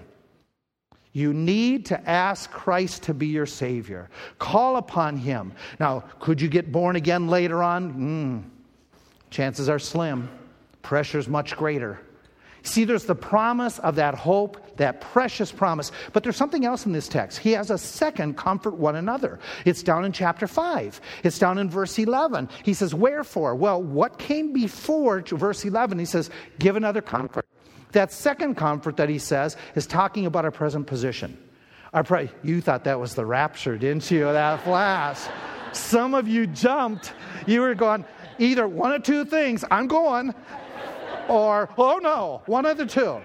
[1.14, 4.10] You need to ask Christ to be your Savior.
[4.40, 5.52] Call upon Him.
[5.80, 7.94] Now, could you get born again later on?
[7.94, 8.44] Mm,
[9.30, 10.30] chances are slim.
[10.82, 12.00] Pressure's much greater.
[12.63, 15.91] See, there's the promise of that hope, that precious promise.
[16.13, 17.39] But there's something else in this text.
[17.39, 19.39] He has a second comfort one another.
[19.65, 22.50] It's down in chapter 5, it's down in verse 11.
[22.63, 23.56] He says, Wherefore?
[23.56, 25.97] Well, what came before verse 11?
[26.00, 27.45] He says, Give another comfort.
[27.93, 31.38] That second comfort that he says is talking about our present position.
[31.93, 34.24] I pray you thought that was the rapture, didn't you?
[34.24, 35.19] That flash.
[35.74, 37.13] Some of you jumped.
[37.45, 38.06] You were going,
[38.39, 40.34] either one of two things I'm going,
[41.32, 43.22] or, oh no, one of the two.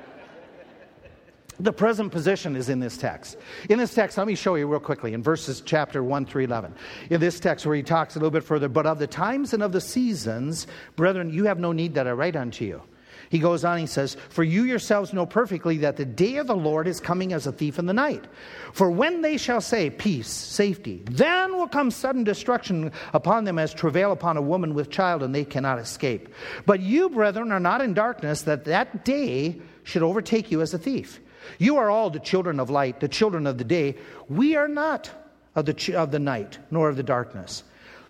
[1.59, 3.39] The present position is in this text.
[3.71, 6.75] In this text, let me show you real quickly in verses chapter 1 through 11.
[7.09, 9.63] In this text, where he talks a little bit further, but of the times and
[9.63, 10.67] of the seasons,
[10.97, 12.83] brethren, you have no need that I write unto you.
[13.29, 16.57] He goes on, he says, For you yourselves know perfectly that the day of the
[16.57, 18.25] Lord is coming as a thief in the night.
[18.73, 23.75] For when they shall say, Peace, safety, then will come sudden destruction upon them as
[23.75, 26.29] travail upon a woman with child, and they cannot escape.
[26.65, 30.79] But you, brethren, are not in darkness, that that day should overtake you as a
[30.79, 31.21] thief.
[31.59, 33.97] You are all the children of light, the children of the day.
[34.29, 35.11] We are not
[35.55, 37.63] of the, of the night, nor of the darkness.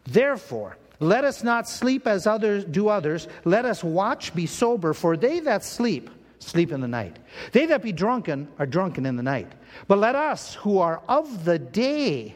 [0.04, 3.28] Therefore, let us not sleep as others do others.
[3.44, 7.16] Let us watch, be sober, for they that sleep, sleep in the night.
[7.52, 9.52] They that be drunken are drunken in the night.
[9.88, 12.34] But let us who are of the day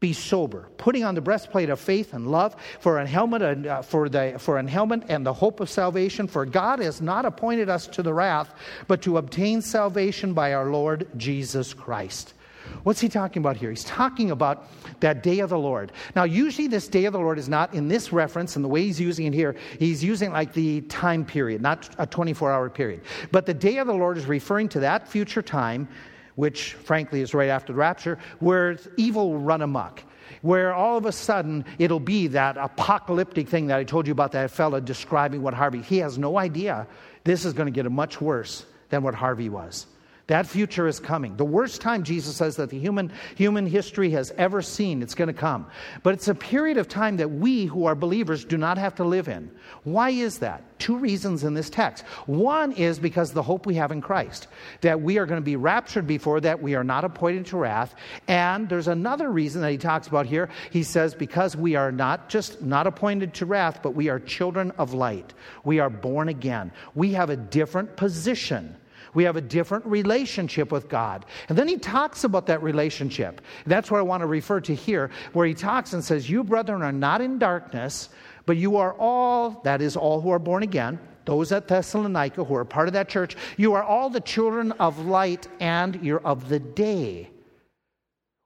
[0.00, 3.82] be sober, putting on the breastplate of faith and love, for an helmet, and, uh,
[3.82, 6.28] for, the, for an helmet and the hope of salvation.
[6.28, 8.54] For God has not appointed us to the wrath,
[8.86, 12.34] but to obtain salvation by our Lord Jesus Christ.
[12.82, 13.70] What's he talking about here?
[13.70, 14.66] He's talking about
[15.00, 15.92] that day of the Lord.
[16.14, 18.82] Now, usually this day of the Lord is not in this reference, and the way
[18.82, 23.02] he's using it here, he's using like the time period, not a 24 hour period.
[23.32, 25.88] But the day of the Lord is referring to that future time,
[26.36, 30.02] which frankly is right after the rapture, where evil will run amok
[30.42, 34.32] where all of a sudden it'll be that apocalyptic thing that I told you about
[34.32, 35.82] that fella describing what Harvey.
[35.82, 36.86] He has no idea
[37.24, 39.86] this is going to get much worse than what Harvey was.
[40.28, 41.36] That future is coming.
[41.36, 45.28] The worst time, Jesus says, that the human, human history has ever seen, it's going
[45.28, 45.66] to come.
[46.02, 49.04] But it's a period of time that we who are believers do not have to
[49.04, 49.50] live in.
[49.84, 50.78] Why is that?
[50.78, 52.04] Two reasons in this text.
[52.26, 54.48] One is because the hope we have in Christ,
[54.82, 57.94] that we are going to be raptured before that, we are not appointed to wrath.
[58.28, 60.50] And there's another reason that he talks about here.
[60.70, 64.72] He says, because we are not just not appointed to wrath, but we are children
[64.72, 65.32] of light.
[65.64, 66.70] We are born again.
[66.94, 68.76] We have a different position
[69.18, 71.26] we have a different relationship with God.
[71.48, 73.40] And then he talks about that relationship.
[73.66, 76.82] That's what I want to refer to here, where he talks and says, You, brethren,
[76.82, 78.10] are not in darkness,
[78.46, 82.54] but you are all, that is, all who are born again, those at Thessalonica who
[82.54, 86.48] are part of that church, you are all the children of light and you're of
[86.48, 87.28] the day.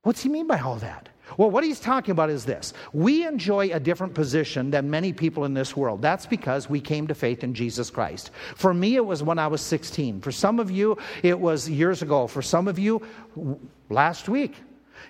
[0.05, 1.11] What's he mean by all that?
[1.37, 2.72] Well, what he's talking about is this.
[2.93, 6.03] We enjoy a different position than many people in this world.
[6.03, 8.30] That's because we came to faith in Jesus Christ.
[8.57, 10.20] For me, it was when I was 16.
[10.20, 12.26] For some of you, it was years ago.
[12.26, 13.03] For some of you,
[13.89, 14.57] last week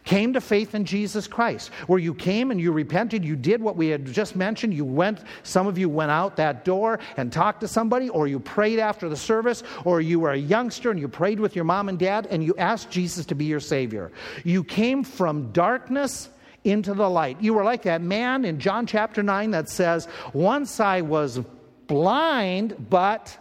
[0.04, 3.76] came to faith in Jesus Christ, where you came and you repented, you did what
[3.76, 4.74] we had just mentioned.
[4.74, 8.40] You went, some of you went out that door and talked to somebody, or you
[8.40, 11.88] prayed after the service, or you were a youngster and you prayed with your mom
[11.88, 14.12] and dad and you asked Jesus to be your Savior.
[14.44, 16.28] You came from darkness
[16.64, 17.40] into the light.
[17.40, 21.40] You were like that man in John chapter 9 that says, Once I was
[21.86, 23.36] blind, but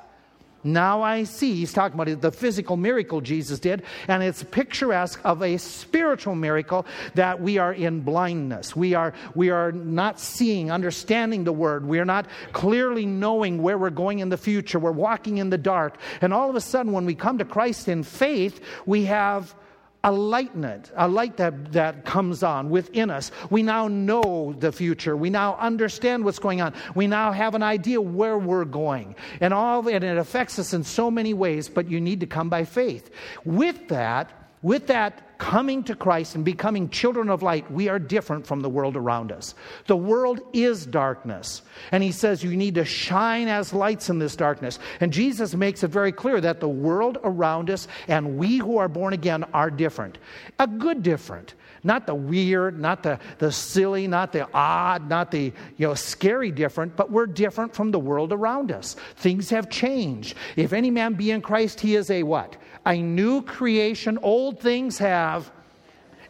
[0.63, 1.55] now I see.
[1.55, 6.85] He's talking about the physical miracle Jesus did, and it's picturesque of a spiritual miracle
[7.15, 8.75] that we are in blindness.
[8.75, 11.85] We are, we are not seeing, understanding the word.
[11.85, 14.79] We are not clearly knowing where we're going in the future.
[14.79, 15.97] We're walking in the dark.
[16.21, 19.55] And all of a sudden, when we come to Christ in faith, we have
[20.03, 23.31] a lightness, a light that, that comes on within us.
[23.49, 25.15] We now know the future.
[25.15, 26.73] We now understand what's going on.
[26.95, 29.15] We now have an idea where we're going.
[29.39, 32.49] And all and it affects us in so many ways, but you need to come
[32.49, 33.11] by faith.
[33.45, 38.45] With that, with that coming to Christ and becoming children of light, we are different
[38.45, 39.55] from the world around us.
[39.87, 41.63] The world is darkness.
[41.91, 44.77] And he says you need to shine as lights in this darkness.
[44.99, 48.87] And Jesus makes it very clear that the world around us and we who are
[48.87, 50.19] born again are different.
[50.59, 51.55] A good different.
[51.83, 56.51] Not the weird, not the, the silly, not the odd, not the you know, scary
[56.51, 58.95] different, but we're different from the world around us.
[59.15, 60.35] Things have changed.
[60.55, 62.57] If any man be in Christ, he is a what?
[62.85, 64.17] A new creation.
[64.21, 65.51] Old things have,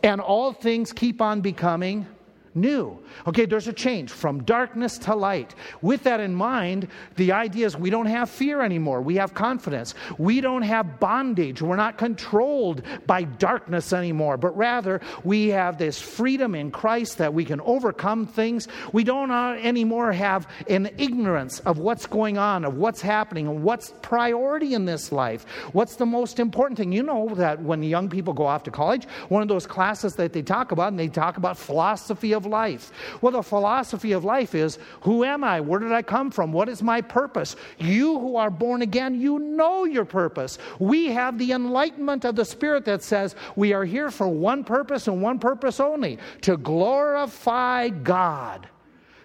[0.04, 2.08] and all things keep on becoming
[2.54, 3.00] new.
[3.28, 5.56] Okay, there's a change from darkness to light.
[5.82, 9.02] With that in mind, the idea is we don't have fear anymore.
[9.02, 9.94] We have confidence.
[10.18, 11.62] We don't have bondage.
[11.62, 17.34] We're not controlled by darkness anymore, but rather we have this freedom in Christ that
[17.34, 18.68] we can overcome things.
[18.92, 23.64] We don't uh, anymore have an ignorance of what's going on, of what's happening, and
[23.64, 25.46] what's priority in this life.
[25.74, 26.92] What's the most important thing?
[26.92, 30.34] You know that when young people go off to college, one of those classes that
[30.34, 32.92] they talk about, and they talk about philosophy of of life?
[33.22, 35.62] Well, the philosophy of life is who am I?
[35.62, 36.52] Where did I come from?
[36.52, 37.56] What is my purpose?
[37.78, 40.58] You who are born again, you know your purpose.
[40.80, 45.08] We have the enlightenment of the Spirit that says we are here for one purpose
[45.08, 48.68] and one purpose only to glorify God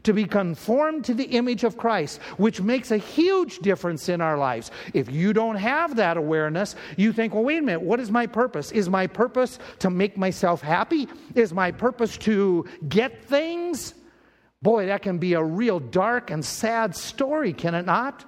[0.07, 4.39] to be conformed to the image of Christ, which makes a huge difference in our
[4.39, 4.71] lives.
[4.95, 8.27] If you don't have that awareness, you think, well, wait a minute, what is my
[8.27, 8.71] purpose?
[8.71, 11.09] Is my purpose to make myself happy?
[11.35, 13.95] Is my purpose to get things?
[14.63, 18.25] Boy, that can be a real dark and sad story, can it not?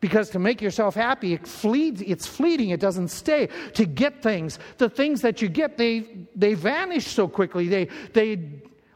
[0.00, 3.48] Because to make yourself happy, it flees, it's fleeting, it doesn't stay.
[3.74, 7.68] To get things, the things that you get, they, they vanish so quickly.
[7.68, 8.36] They, they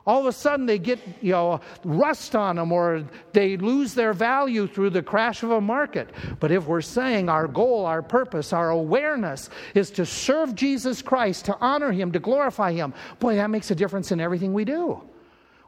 [0.09, 3.05] all of a sudden they get you know rust on them or
[3.35, 6.09] they lose their value through the crash of a market.
[6.41, 11.45] But if we're saying our goal our purpose our awareness is to serve jesus christ
[11.45, 15.01] to honor him to glorify him boy that makes a difference in everything we do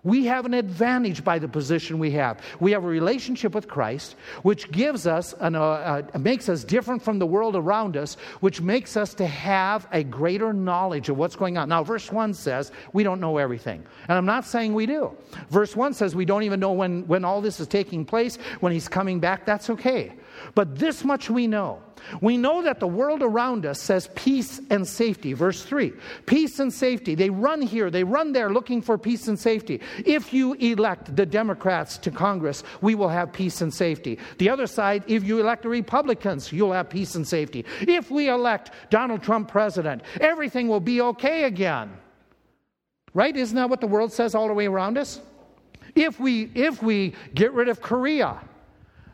[0.03, 2.41] we have an advantage by the position we have.
[2.59, 7.03] We have a relationship with Christ, which gives us, an, uh, uh, makes us different
[7.03, 11.37] from the world around us, which makes us to have a greater knowledge of what's
[11.37, 11.69] going on.
[11.69, 13.85] Now, verse 1 says we don't know everything.
[14.09, 15.17] And I'm not saying we do.
[15.51, 18.73] Verse 1 says we don't even know when, when all this is taking place, when
[18.73, 19.45] he's coming back.
[19.45, 20.13] That's okay.
[20.55, 21.83] But this much we know
[22.21, 25.33] we know that the world around us says peace and safety.
[25.33, 25.93] Verse 3
[26.27, 27.15] peace and safety.
[27.15, 29.81] They run here, they run there looking for peace and safety.
[30.05, 34.19] If you elect the Democrats to Congress, we will have peace and safety.
[34.39, 37.65] The other side, if you elect the Republicans, you'll have peace and safety.
[37.81, 41.91] If we elect Donald Trump president, everything will be okay again.
[43.13, 43.37] Right?
[43.37, 45.21] Isn't that what the world says all the way around us?
[45.97, 48.41] If we, if we get rid of Korea,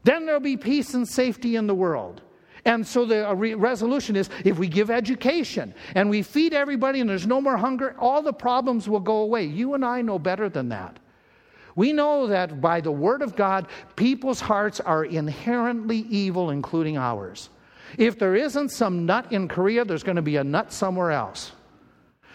[0.06, 2.22] then there'll be peace and safety in the world.
[2.64, 7.10] And so the uh, resolution is if we give education and we feed everybody and
[7.10, 9.44] there's no more hunger, all the problems will go away.
[9.44, 10.98] You and I know better than that.
[11.74, 17.50] We know that by the Word of God, people's hearts are inherently evil, including ours.
[17.98, 21.52] If there isn't some nut in Korea, there's going to be a nut somewhere else.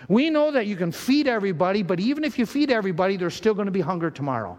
[0.09, 3.53] We know that you can feed everybody, but even if you feed everybody, there's still
[3.53, 4.57] going to be hunger tomorrow.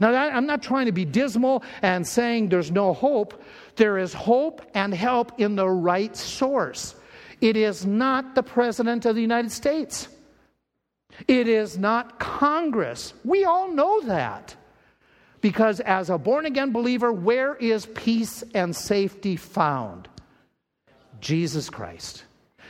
[0.00, 3.42] Now, I'm not trying to be dismal and saying there's no hope.
[3.76, 6.94] There is hope and help in the right source.
[7.40, 10.08] It is not the President of the United States.
[11.26, 13.14] It is not Congress.
[13.24, 14.54] We all know that.
[15.40, 20.08] Because as a born again believer, where is peace and safety found?
[21.20, 22.24] Jesus Christ.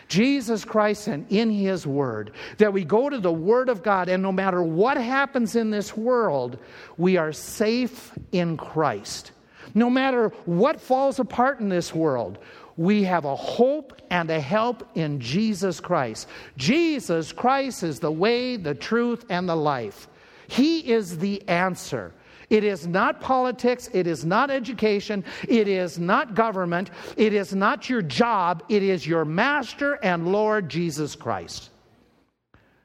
[0.09, 4.23] Jesus Christ and in His Word, that we go to the Word of God, and
[4.23, 6.59] no matter what happens in this world,
[6.97, 9.33] we are safe in Christ.
[9.75, 12.39] No matter what falls apart in this world,
[12.77, 16.29] we have a hope and a help in Jesus Christ.
[16.57, 20.09] Jesus Christ is the way, the truth, and the life.
[20.49, 22.13] He is the answer.
[22.49, 23.90] It is not politics.
[23.92, 25.24] It is not education.
[25.49, 26.90] It is not government.
[27.16, 28.62] It is not your job.
[28.68, 31.70] It is your Master and Lord Jesus Christ.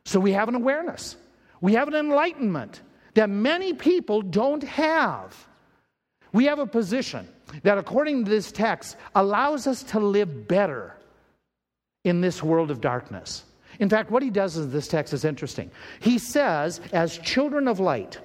[0.05, 1.16] So we have an awareness,
[1.62, 2.82] we have an enlightenment
[3.14, 5.47] that many people don't have.
[6.34, 7.28] We have a position
[7.64, 10.95] that, according to this text, allows us to live better
[12.05, 13.43] in this world of darkness.
[13.80, 15.70] In fact, what he does in this text is interesting.
[15.99, 18.20] He says, as children of light,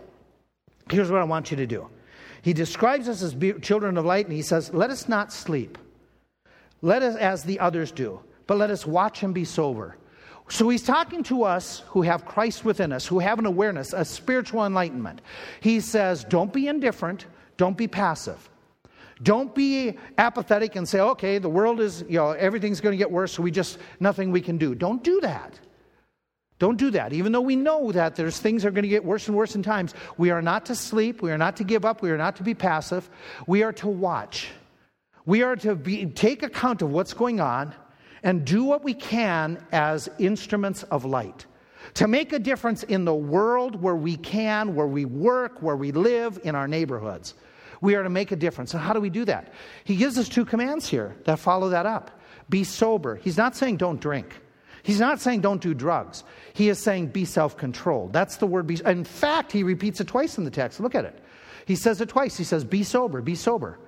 [0.91, 1.89] Here's what I want you to do.
[2.43, 5.79] He describes us as children of light, and he says, Let us not sleep.
[6.83, 9.97] Let us, as the others do, but let us watch and be sober.
[10.49, 14.05] So he's talking to us who have Christ within us, who have an awareness, a
[14.05, 15.23] spiritual enlightenment.
[15.61, 17.27] He says, Don't be indifferent,
[17.57, 18.49] don't be passive.
[19.23, 23.11] Don't be apathetic and say, okay, the world is, you know, everything's going to get
[23.11, 24.75] worse, so we just, nothing we can do.
[24.75, 25.59] Don't do that.
[26.59, 27.13] Don't do that.
[27.13, 29.63] Even though we know that there's things are going to get worse and worse in
[29.63, 32.37] times, we are not to sleep, we are not to give up, we are not
[32.37, 33.11] to be passive.
[33.47, 34.49] We are to watch.
[35.27, 37.75] We are to be, take account of what's going on
[38.23, 41.45] and do what we can as instruments of light.
[41.95, 45.93] To make a difference in the world where we can, where we work, where we
[45.93, 47.35] live, in our neighborhoods.
[47.81, 48.73] We are to make a difference.
[48.73, 49.53] And how do we do that?
[49.85, 52.19] He gives us two commands here that follow that up.
[52.49, 53.17] Be sober.
[53.17, 54.35] He's not saying don't drink.
[54.87, 56.23] He's not saying don't do drugs.
[56.53, 58.13] He is saying be self controlled.
[58.13, 58.81] That's the word be.
[58.87, 60.79] In fact, he repeats it twice in the text.
[60.79, 61.19] Look at it.
[61.67, 62.37] He says it twice.
[62.37, 63.81] He says, be sober, be sober.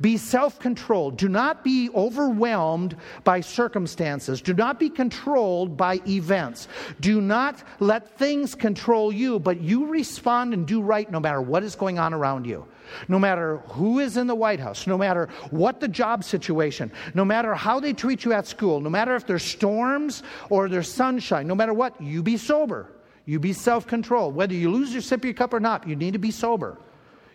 [0.00, 1.16] Be self controlled.
[1.16, 4.40] Do not be overwhelmed by circumstances.
[4.40, 6.68] Do not be controlled by events.
[7.00, 11.62] Do not let things control you, but you respond and do right no matter what
[11.62, 12.66] is going on around you.
[13.08, 17.24] No matter who is in the White House, no matter what the job situation, no
[17.24, 21.46] matter how they treat you at school, no matter if there's storms or there's sunshine,
[21.46, 22.92] no matter what, you be sober.
[23.24, 24.34] You be self controlled.
[24.34, 26.78] Whether you lose your sip of your cup or not, you need to be sober.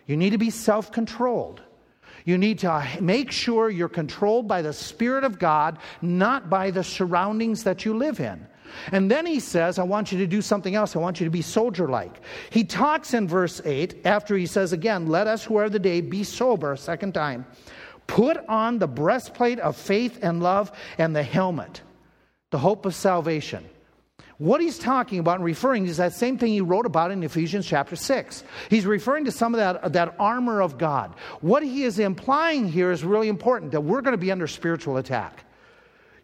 [0.06, 1.60] You need to be self controlled.
[2.24, 6.84] You need to make sure you're controlled by the Spirit of God, not by the
[6.84, 8.46] surroundings that you live in.
[8.90, 10.96] And then he says, I want you to do something else.
[10.96, 12.20] I want you to be soldier like.
[12.50, 16.00] He talks in verse 8, after he says again, Let us who are the day
[16.00, 17.46] be sober, second time.
[18.06, 21.82] Put on the breastplate of faith and love and the helmet,
[22.50, 23.64] the hope of salvation.
[24.42, 27.64] What he's talking about and referring is that same thing he wrote about in Ephesians
[27.64, 28.42] chapter 6.
[28.70, 31.14] He's referring to some of that, that armor of God.
[31.42, 34.96] What he is implying here is really important that we're going to be under spiritual
[34.96, 35.44] attack.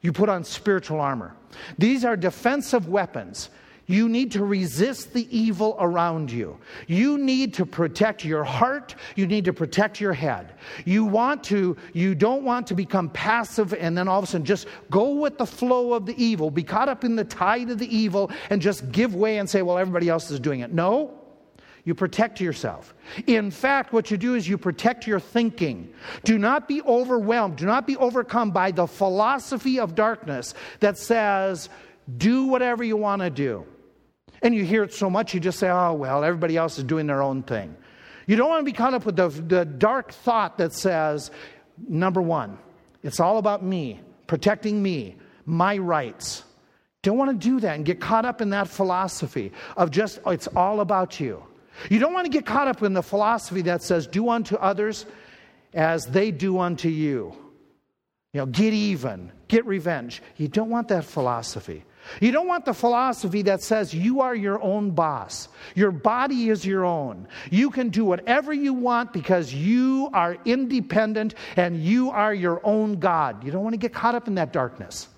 [0.00, 1.32] You put on spiritual armor.
[1.78, 3.50] These are defensive weapons.
[3.88, 6.58] You need to resist the evil around you.
[6.86, 8.94] You need to protect your heart.
[9.16, 10.52] You need to protect your head.
[10.84, 14.44] You want to, you don't want to become passive and then all of a sudden
[14.44, 17.78] just go with the flow of the evil, be caught up in the tide of
[17.78, 20.70] the evil and just give way and say, well, everybody else is doing it.
[20.70, 21.18] No,
[21.84, 22.94] you protect yourself.
[23.26, 25.94] In fact, what you do is you protect your thinking.
[26.24, 31.70] Do not be overwhelmed, do not be overcome by the philosophy of darkness that says,
[32.18, 33.64] do whatever you want to do.
[34.42, 37.06] And you hear it so much, you just say, oh, well, everybody else is doing
[37.06, 37.76] their own thing.
[38.26, 41.30] You don't want to be caught up with the, the dark thought that says,
[41.88, 42.58] number one,
[43.02, 45.16] it's all about me, protecting me,
[45.46, 46.44] my rights.
[47.02, 50.30] Don't want to do that and get caught up in that philosophy of just, oh,
[50.30, 51.42] it's all about you.
[51.90, 55.06] You don't want to get caught up in the philosophy that says, do unto others
[55.72, 57.34] as they do unto you.
[58.32, 60.22] You know, get even, get revenge.
[60.36, 61.84] You don't want that philosophy.
[62.20, 65.48] You don't want the philosophy that says you are your own boss.
[65.74, 67.28] Your body is your own.
[67.50, 72.98] You can do whatever you want because you are independent and you are your own
[72.98, 73.44] God.
[73.44, 75.08] You don't want to get caught up in that darkness.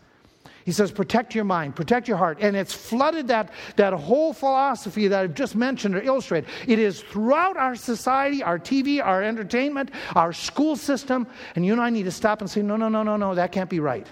[0.64, 2.38] He says, protect your mind, protect your heart.
[2.40, 6.48] And it's flooded that, that whole philosophy that I've just mentioned or illustrated.
[6.66, 11.26] It is throughout our society, our TV, our entertainment, our school system.
[11.56, 13.52] And you and I need to stop and say, no, no, no, no, no, that
[13.52, 14.06] can't be right.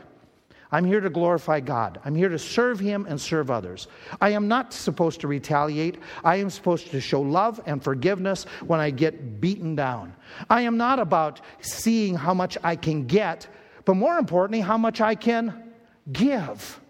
[0.70, 2.00] I'm here to glorify God.
[2.04, 3.88] I'm here to serve Him and serve others.
[4.20, 5.98] I am not supposed to retaliate.
[6.22, 10.14] I am supposed to show love and forgiveness when I get beaten down.
[10.50, 13.48] I am not about seeing how much I can get,
[13.84, 15.72] but more importantly, how much I can
[16.12, 16.80] give.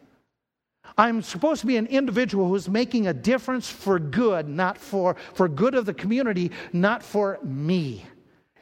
[0.96, 5.48] I'm supposed to be an individual who's making a difference for good, not for, for
[5.48, 8.04] good of the community, not for me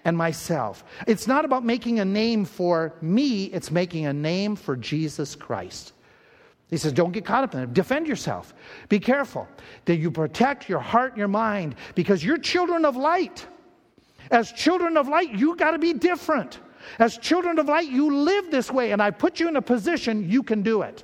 [0.06, 0.84] and myself.
[1.08, 5.94] It's not about making a name for me, it's making a name for Jesus Christ.
[6.68, 7.74] He says, don't get caught up in it.
[7.74, 8.54] Defend yourself.
[8.88, 9.48] Be careful
[9.84, 13.46] that you protect your heart and your mind because you're children of light.
[14.30, 16.60] As children of light, you got to be different.
[17.00, 20.30] As children of light, you live this way, and I put you in a position
[20.30, 21.02] you can do it.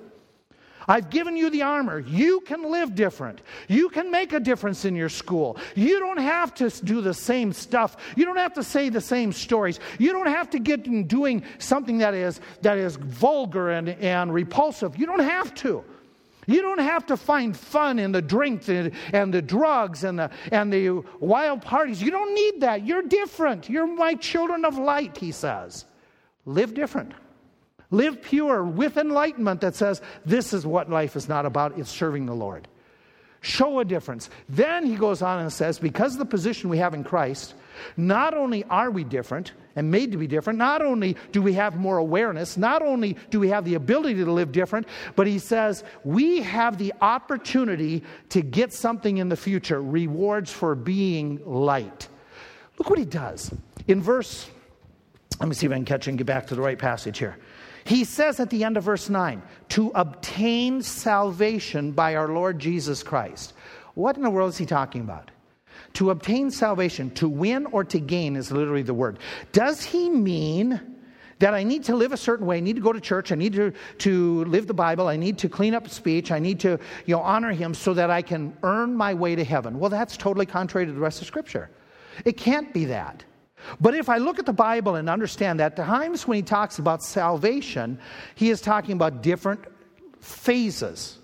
[0.89, 2.01] I've given you the armor.
[2.01, 3.41] You can live different.
[3.69, 5.57] You can make a difference in your school.
[5.75, 7.97] You don't have to do the same stuff.
[8.17, 9.81] You don't have to say the same stories.
[9.99, 14.33] You don't have to get in doing something that is, that is vulgar and, and
[14.33, 14.99] repulsive.
[14.99, 15.85] You don't have to.
[16.47, 20.31] You don't have to find fun in the drink and, and the drugs and the,
[20.51, 22.03] and the wild parties.
[22.03, 22.85] You don't need that.
[22.85, 23.69] You're different.
[23.69, 25.85] You're my children of light, he says.
[26.45, 27.13] Live different.
[27.93, 32.27] Live pure with enlightenment that says this is what life is not about, it's serving
[32.27, 32.67] the Lord.
[33.43, 34.31] Show a difference.
[34.49, 37.55] Then he goes on and says, because of the position we have in Christ,
[37.97, 41.77] not only are we different and made to be different, not only do we have
[41.77, 44.87] more awareness, not only do we have the ability to live different,
[45.17, 50.75] but he says we have the opportunity to get something in the future rewards for
[50.75, 52.09] being light.
[52.79, 53.53] Look what he does.
[53.89, 54.49] In verse,
[55.41, 57.37] let me see if I can catch and get back to the right passage here.
[57.85, 63.03] He says at the end of verse 9, to obtain salvation by our Lord Jesus
[63.03, 63.55] Christ.
[63.95, 65.31] What in the world is he talking about?
[65.95, 69.19] To obtain salvation, to win or to gain is literally the word.
[69.53, 70.81] Does he mean
[71.39, 73.35] that I need to live a certain way, I need to go to church, I
[73.35, 76.79] need to, to live the Bible, I need to clean up speech, I need to
[77.05, 79.81] you know, honor him so that I can earn my way to heaven?
[79.81, 81.69] Well, that's totally contrary to the rest of Scripture.
[82.25, 83.25] It can't be that.
[83.81, 87.03] But if I look at the Bible and understand that, times when he talks about
[87.03, 87.99] salvation,
[88.35, 89.65] he is talking about different
[90.21, 91.19] phases,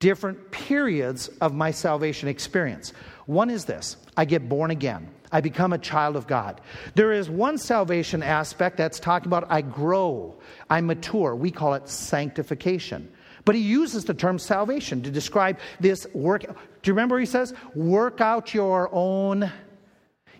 [0.00, 2.92] different periods of my salvation experience.
[3.26, 5.10] One is this I get born again.
[5.30, 6.60] I become a child of God.
[6.94, 10.38] There is one salvation aspect that's talking about I grow,
[10.70, 11.34] I mature.
[11.34, 13.12] We call it sanctification.
[13.44, 16.42] But he uses the term salvation to describe this work.
[16.42, 16.50] Do
[16.84, 19.50] you remember he says, work out your own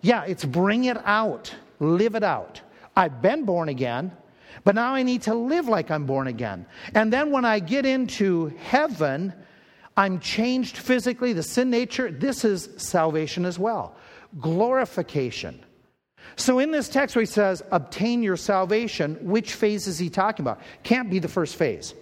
[0.01, 2.61] yeah, it's bring it out, live it out.
[2.95, 4.11] I've been born again,
[4.63, 6.65] but now I need to live like I'm born again.
[6.95, 9.33] And then when I get into heaven,
[9.95, 12.11] I'm changed physically, the sin nature.
[12.11, 13.95] This is salvation as well.
[14.39, 15.63] Glorification.
[16.35, 20.43] So in this text where he says, obtain your salvation, which phase is he talking
[20.43, 20.61] about?
[20.83, 21.93] Can't be the first phase.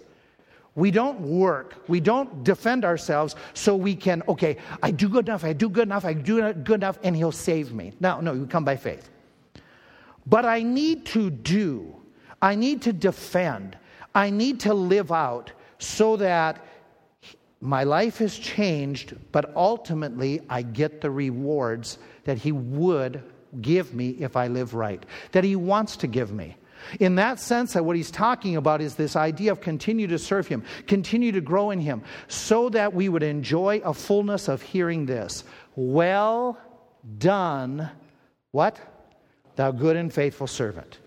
[0.78, 1.82] We don't work.
[1.88, 5.88] We don't defend ourselves so we can, okay, I do good enough, I do good
[5.88, 7.94] enough, I do good enough, and he'll save me.
[7.98, 9.10] No, no, you come by faith.
[10.24, 11.96] But I need to do,
[12.40, 13.76] I need to defend,
[14.14, 15.50] I need to live out
[15.80, 16.64] so that
[17.60, 23.24] my life has changed, but ultimately I get the rewards that he would
[23.62, 26.56] give me if I live right, that he wants to give me.
[27.00, 30.62] In that sense, what he's talking about is this idea of continue to serve him,
[30.86, 35.44] continue to grow in him, so that we would enjoy a fullness of hearing this.
[35.76, 36.58] Well
[37.18, 37.90] done,
[38.50, 38.78] what?
[39.56, 40.98] Thou good and faithful servant.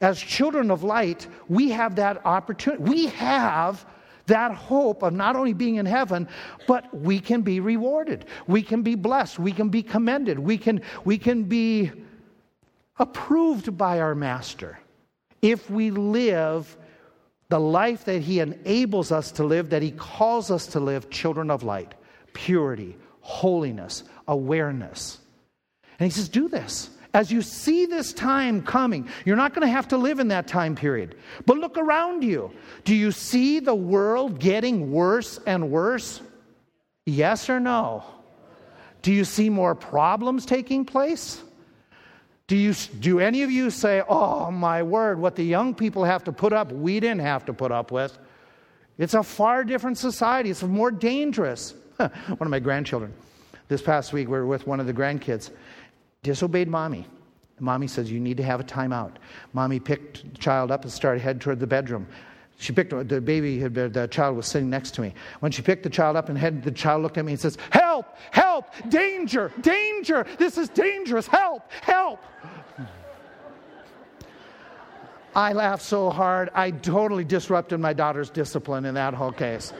[0.00, 2.82] As children of light, we have that opportunity.
[2.82, 3.86] We have
[4.26, 6.28] that hope of not only being in heaven,
[6.66, 8.24] but we can be rewarded.
[8.46, 9.38] We can be blessed.
[9.38, 10.38] We can be commended.
[10.38, 11.92] We can, we can be
[12.98, 14.78] approved by our master
[15.44, 16.74] if we live
[17.50, 21.50] the life that He enables us to live, that He calls us to live, children
[21.50, 21.94] of light,
[22.32, 25.18] purity, holiness, awareness.
[25.98, 26.88] And He says, Do this.
[27.12, 30.48] As you see this time coming, you're not going to have to live in that
[30.48, 31.14] time period.
[31.46, 32.50] But look around you.
[32.82, 36.20] Do you see the world getting worse and worse?
[37.06, 38.02] Yes or no?
[39.02, 41.40] Do you see more problems taking place?
[42.46, 46.24] Do, you, do any of you say, oh my word, what the young people have
[46.24, 48.18] to put up, we didn't have to put up with?
[48.98, 51.74] It's a far different society, it's more dangerous.
[51.96, 53.14] one of my grandchildren,
[53.68, 55.50] this past week, we were with one of the grandkids,
[56.22, 57.06] disobeyed mommy.
[57.60, 59.12] Mommy says, You need to have a timeout.
[59.52, 62.06] Mommy picked the child up and started head toward the bedroom.
[62.64, 65.12] She picked the baby, the child was sitting next to me.
[65.40, 67.58] When she picked the child up and had the child looked at me and says,
[67.68, 72.24] Help, help, danger, danger, this is dangerous, help, help.
[75.36, 79.74] I laughed so hard, I totally disrupted my daughter's discipline in that whole case.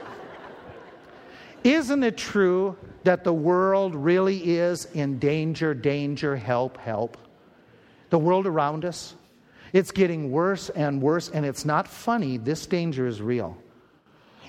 [1.63, 7.17] Isn't it true that the world really is in danger, danger, help, help?
[8.11, 9.15] The world around us?
[9.75, 12.37] It's getting worse and worse, and it's not funny.
[12.37, 13.57] This danger is real.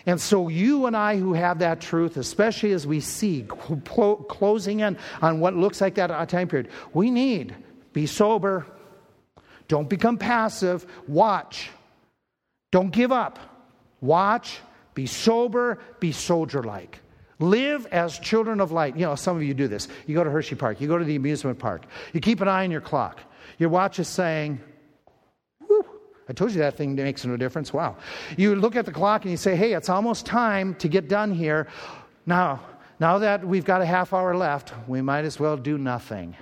[0.07, 4.97] And so, you and I who have that truth, especially as we see closing in
[5.21, 7.57] on what looks like that uh, time period, we need
[7.93, 8.67] be sober.
[9.67, 10.87] Don't become passive.
[11.09, 11.71] Watch.
[12.71, 13.41] Don't give up.
[14.01, 14.61] Watch,
[14.95, 17.01] Be sober, be soldier like.
[17.41, 18.97] Live as children of light.
[18.97, 19.89] You know, some of you do this.
[20.07, 22.63] You go to Hershey Park, you go to the amusement park, you keep an eye
[22.63, 23.21] on your clock.
[23.59, 24.61] Your watch is saying,
[26.29, 27.73] I told you that thing makes no difference.
[27.73, 27.97] Wow.
[28.37, 31.33] You look at the clock and you say, hey, it's almost time to get done
[31.33, 31.69] here.
[32.27, 32.61] Now,
[32.99, 36.37] now that we've got a half hour left, we might as well do nothing.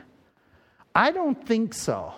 [0.94, 2.14] I don't think so.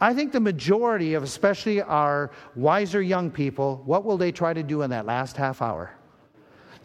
[0.00, 4.62] I think the majority of, especially our wiser young people, what will they try to
[4.62, 5.92] do in that last half hour?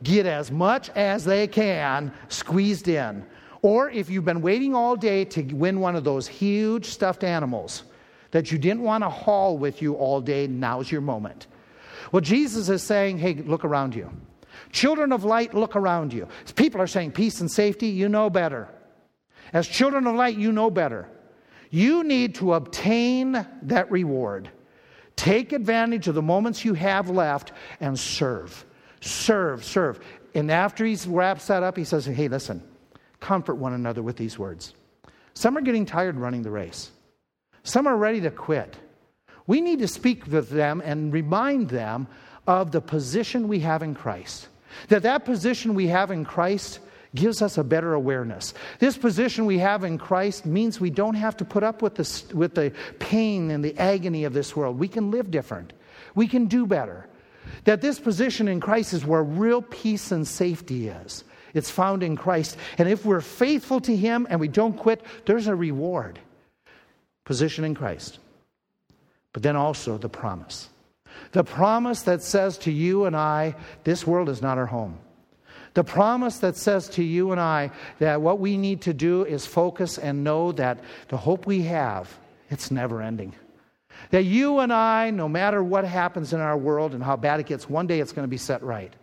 [0.04, 3.26] Get as much as they can squeezed in.
[3.64, 7.84] Or if you've been waiting all day to win one of those huge stuffed animals
[8.38, 11.48] that you didn't want to haul with you all day, now's your moment.
[12.12, 14.12] Well, Jesus is saying, hey, look around you.
[14.72, 16.28] Children of light, look around you.
[16.56, 18.70] People are saying peace and safety, you know better.
[19.54, 21.10] As children of light, you know better.
[21.72, 24.52] You need to obtain that reward.
[25.16, 28.68] Take advantage of the moments you have left and serve.
[29.02, 30.00] Serve, serve.
[30.36, 32.62] And after he wraps that up, he says, Hey, listen,
[33.20, 34.76] comfort one another with these words.
[35.34, 36.92] Some are getting tired running the race,
[37.68, 38.78] some are ready to quit.
[39.46, 42.08] We need to speak with them and remind them
[42.48, 44.48] of the position we have in Christ.
[44.88, 46.80] That that position we have in Christ
[47.14, 48.54] gives us a better awareness.
[48.80, 52.36] This position we have in Christ means we don't have to put up with the,
[52.36, 54.80] with the pain and the agony of this world.
[54.80, 55.74] We can live different,
[56.16, 57.06] we can do better.
[57.66, 61.26] That this position in Christ is where real peace and safety is.
[61.54, 62.56] It's found in Christ.
[62.78, 66.20] And if we're faithful to Him and we don't quit, there's a reward.
[67.28, 68.20] Position in Christ.
[69.34, 70.70] But then also the promise.
[71.34, 73.54] The promise that says to you and I,
[73.84, 74.98] this world is not our home.
[75.74, 79.46] The promise that says to you and I that what we need to do is
[79.46, 82.18] focus and know that the hope we have,
[82.50, 83.36] it's never ending.
[84.12, 87.46] That you and I, no matter what happens in our world and how bad it
[87.46, 88.94] gets, one day it's going to be set right.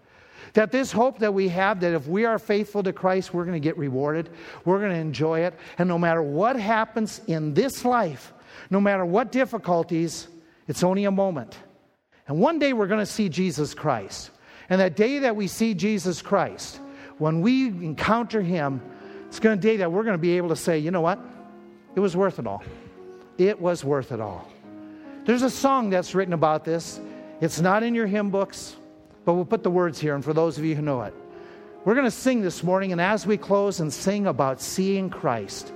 [0.54, 3.60] That this hope that we have, that if we are faithful to Christ, we're going
[3.60, 4.30] to get rewarded,
[4.64, 8.32] we're going to enjoy it, and no matter what happens in this life,
[8.70, 10.28] no matter what difficulties,
[10.68, 11.58] it's only a moment.
[12.26, 14.30] And one day we're going to see Jesus Christ.
[14.70, 16.80] And that day that we see Jesus Christ,
[17.18, 18.80] when we encounter him,
[19.26, 20.90] it's going to be a day that we're going to be able to say, you
[20.90, 21.18] know what?
[21.94, 22.62] It was worth it all.
[23.36, 24.48] It was worth it all.
[25.24, 27.00] There's a song that's written about this.
[27.40, 28.76] It's not in your hymn books,
[29.24, 31.14] but we'll put the words here, and for those of you who know it.
[31.84, 35.72] We're going to sing this morning, and as we close and sing about seeing Christ,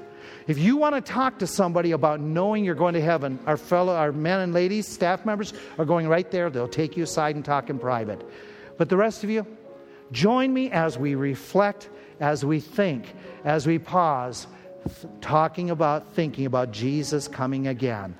[0.46, 3.94] if you want to talk to somebody about knowing you're going to heaven, our fellow,
[3.94, 6.48] our men and ladies, staff members are going right there.
[6.48, 8.26] They'll take you aside and talk in private.
[8.78, 9.46] But the rest of you,
[10.10, 11.90] join me as we reflect,
[12.20, 13.12] as we think,
[13.44, 14.46] as we pause,
[15.20, 18.16] talking about, thinking about Jesus coming again.